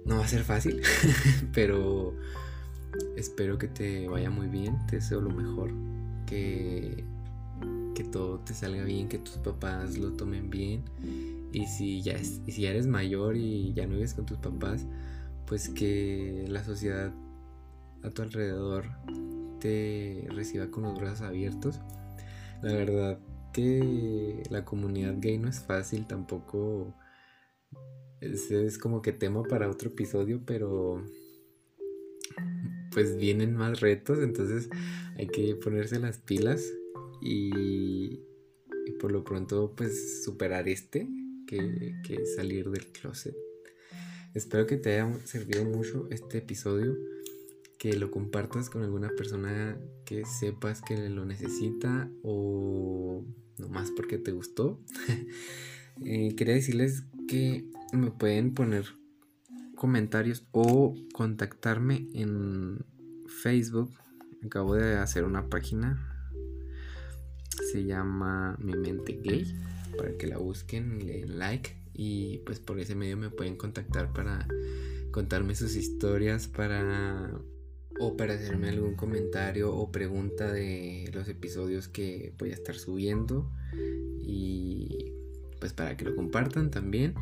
no 0.04 0.18
va 0.18 0.24
a 0.24 0.28
ser 0.28 0.44
fácil, 0.44 0.82
pero 1.52 2.14
espero 3.16 3.58
que 3.58 3.68
te 3.68 4.08
vaya 4.08 4.30
muy 4.30 4.48
bien, 4.48 4.86
te 4.86 4.96
deseo 4.96 5.20
lo 5.20 5.30
mejor, 5.30 5.72
que, 6.26 7.04
que 7.94 8.04
todo 8.04 8.40
te 8.40 8.54
salga 8.54 8.84
bien, 8.84 9.08
que 9.08 9.18
tus 9.18 9.36
papás 9.38 9.96
lo 9.96 10.12
tomen 10.12 10.50
bien. 10.50 10.84
Y 11.52 11.66
si 11.66 12.02
ya, 12.02 12.14
es, 12.14 12.40
y 12.46 12.52
si 12.52 12.62
ya 12.62 12.70
eres 12.70 12.86
mayor 12.86 13.36
y 13.36 13.72
ya 13.74 13.86
no 13.86 13.94
vives 13.94 14.14
con 14.14 14.26
tus 14.26 14.38
papás, 14.38 14.84
pues 15.46 15.68
que 15.68 16.44
la 16.48 16.64
sociedad 16.64 17.12
a 18.02 18.10
tu 18.10 18.22
alrededor 18.22 18.86
te 19.60 20.26
reciba 20.34 20.70
con 20.70 20.82
los 20.82 20.98
brazos 20.98 21.22
abiertos. 21.22 21.80
La 22.62 22.72
verdad 22.72 23.18
que 23.52 24.42
la 24.50 24.64
comunidad 24.64 25.14
gay 25.18 25.38
no 25.38 25.48
es 25.48 25.60
fácil, 25.60 26.06
tampoco 26.06 26.92
es, 28.32 28.50
es 28.50 28.78
como 28.78 29.02
que 29.02 29.12
tema 29.12 29.42
para 29.42 29.70
otro 29.70 29.90
episodio, 29.90 30.42
pero 30.44 31.02
pues 32.92 33.16
vienen 33.16 33.54
más 33.56 33.80
retos, 33.80 34.20
entonces 34.20 34.68
hay 35.16 35.26
que 35.26 35.56
ponerse 35.56 35.98
las 35.98 36.18
pilas 36.18 36.64
y, 37.20 38.20
y 38.86 38.92
por 39.00 39.10
lo 39.10 39.24
pronto 39.24 39.74
pues 39.76 40.22
superar 40.24 40.68
este, 40.68 41.08
que, 41.46 41.94
que 42.06 42.24
salir 42.26 42.70
del 42.70 42.86
closet. 42.86 43.34
Espero 44.34 44.66
que 44.66 44.76
te 44.76 44.94
haya 44.94 45.12
servido 45.26 45.64
mucho 45.64 46.08
este 46.10 46.38
episodio 46.38 46.96
que 47.78 47.92
lo 47.94 48.10
compartas 48.10 48.70
con 48.70 48.82
alguna 48.82 49.10
persona 49.10 49.78
que 50.04 50.24
sepas 50.24 50.80
que 50.80 51.08
lo 51.08 51.24
necesita 51.24 52.10
o 52.22 53.24
nomás 53.58 53.90
porque 53.90 54.18
te 54.18 54.32
gustó. 54.32 54.80
Eh, 56.04 56.34
quería 56.34 56.54
decirles 56.54 57.04
que 57.28 57.70
me 57.96 58.10
pueden 58.10 58.54
poner 58.54 58.86
comentarios 59.74 60.46
o 60.52 60.94
contactarme 61.12 62.08
en 62.14 62.84
Facebook. 63.28 63.90
Acabo 64.44 64.74
de 64.74 64.96
hacer 64.96 65.24
una 65.24 65.48
página. 65.48 66.10
Se 67.72 67.84
llama 67.84 68.56
Mi 68.58 68.74
Mente 68.76 69.20
Gay. 69.22 69.54
Para 69.96 70.16
que 70.16 70.26
la 70.26 70.38
busquen 70.38 70.98
le 71.06 71.20
den 71.20 71.38
like. 71.38 71.76
Y 71.92 72.38
pues 72.38 72.60
por 72.60 72.78
ese 72.80 72.94
medio 72.94 73.16
me 73.16 73.30
pueden 73.30 73.56
contactar 73.56 74.12
para 74.12 74.46
contarme 75.12 75.54
sus 75.54 75.76
historias, 75.76 76.48
para 76.48 77.30
o 78.00 78.16
para 78.16 78.34
hacerme 78.34 78.70
algún 78.70 78.96
comentario 78.96 79.72
o 79.72 79.92
pregunta 79.92 80.52
de 80.52 81.10
los 81.12 81.28
episodios 81.28 81.88
que 81.88 82.34
voy 82.38 82.50
a 82.50 82.54
estar 82.54 82.74
subiendo 82.74 83.50
y 84.20 85.12
pues 85.60 85.72
para 85.72 85.96
que 85.96 86.04
lo 86.04 86.16
compartan 86.16 86.70
también 86.70 87.14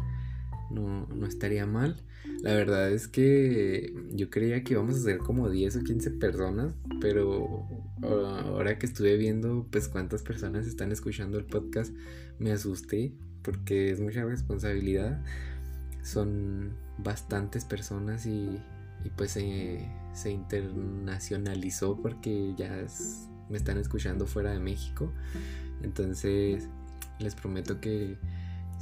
no, 0.73 1.07
no 1.07 1.27
estaría 1.27 1.67
mal 1.67 2.03
la 2.43 2.55
verdad 2.55 2.91
es 2.91 3.09
que 3.09 3.95
yo 4.13 4.31
creía 4.31 4.63
que 4.63 4.75
íbamos 4.75 4.97
a 4.97 5.01
ser 5.01 5.19
como 5.19 5.51
10 5.51 5.77
o 5.77 5.81
15 5.81 6.11
personas 6.13 6.75
pero 7.01 7.67
ahora 8.03 8.79
que 8.79 8.87
estuve 8.87 9.17
viendo 9.17 9.67
pues 9.71 9.89
cuántas 9.89 10.23
personas 10.23 10.67
están 10.67 10.93
escuchando 10.93 11.39
el 11.39 11.45
podcast 11.45 11.93
me 12.39 12.53
asusté 12.53 13.13
porque 13.43 13.91
es 13.91 14.01
mucha 14.01 14.25
responsabilidad 14.25 15.23
son 16.03 16.73
bastantes 16.99 17.65
personas 17.65 18.27
y 18.27 18.59
y 19.05 19.11
pues 19.11 19.33
se 19.33 20.31
internacionalizó 20.31 22.01
porque 22.01 22.55
ya 22.57 22.85
me 23.49 23.57
están 23.57 23.79
escuchando 23.79 24.27
fuera 24.27 24.53
de 24.53 24.61
México. 24.61 25.13
Entonces 25.83 26.69
les 27.19 27.35
prometo 27.35 27.81
que 27.81 28.17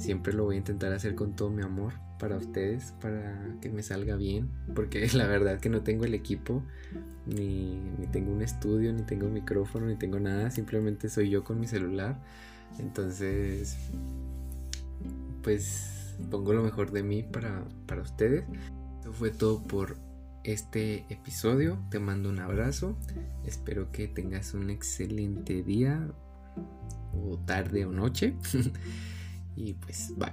siempre 0.01 0.33
lo 0.33 0.45
voy 0.45 0.55
a 0.55 0.57
intentar 0.59 0.91
hacer 0.93 1.15
con 1.15 1.35
todo 1.35 1.49
mi 1.49 1.61
amor 1.61 1.93
para 2.19 2.37
ustedes, 2.37 2.93
para 3.01 3.57
que 3.61 3.69
me 3.69 3.83
salga 3.83 4.15
bien, 4.15 4.49
porque 4.75 5.07
la 5.13 5.27
verdad 5.27 5.59
que 5.59 5.69
no 5.69 5.81
tengo 5.81 6.05
el 6.05 6.13
equipo, 6.13 6.63
ni, 7.25 7.79
ni 7.97 8.07
tengo 8.07 8.31
un 8.31 8.41
estudio, 8.41 8.91
ni 8.93 9.03
tengo 9.03 9.27
un 9.27 9.33
micrófono, 9.33 9.87
ni 9.87 9.95
tengo 9.95 10.19
nada, 10.19 10.51
simplemente 10.51 11.09
soy 11.09 11.29
yo 11.29 11.43
con 11.43 11.59
mi 11.59 11.67
celular. 11.67 12.19
Entonces, 12.79 13.77
pues 15.43 16.15
pongo 16.29 16.53
lo 16.53 16.63
mejor 16.63 16.91
de 16.91 17.03
mí 17.03 17.23
para, 17.23 17.63
para 17.87 18.01
ustedes. 18.01 18.43
Eso 19.01 19.13
fue 19.13 19.31
todo 19.31 19.63
por 19.63 19.97
este 20.43 21.05
episodio. 21.09 21.79
Te 21.89 21.99
mando 21.99 22.29
un 22.29 22.39
abrazo. 22.39 22.97
Espero 23.45 23.91
que 23.91 24.07
tengas 24.07 24.53
un 24.53 24.69
excelente 24.69 25.63
día 25.63 26.07
o 27.13 27.37
tarde 27.39 27.85
o 27.85 27.91
noche. 27.91 28.35
y 29.55 29.73
pues 29.73 30.13
bye. 30.17 30.31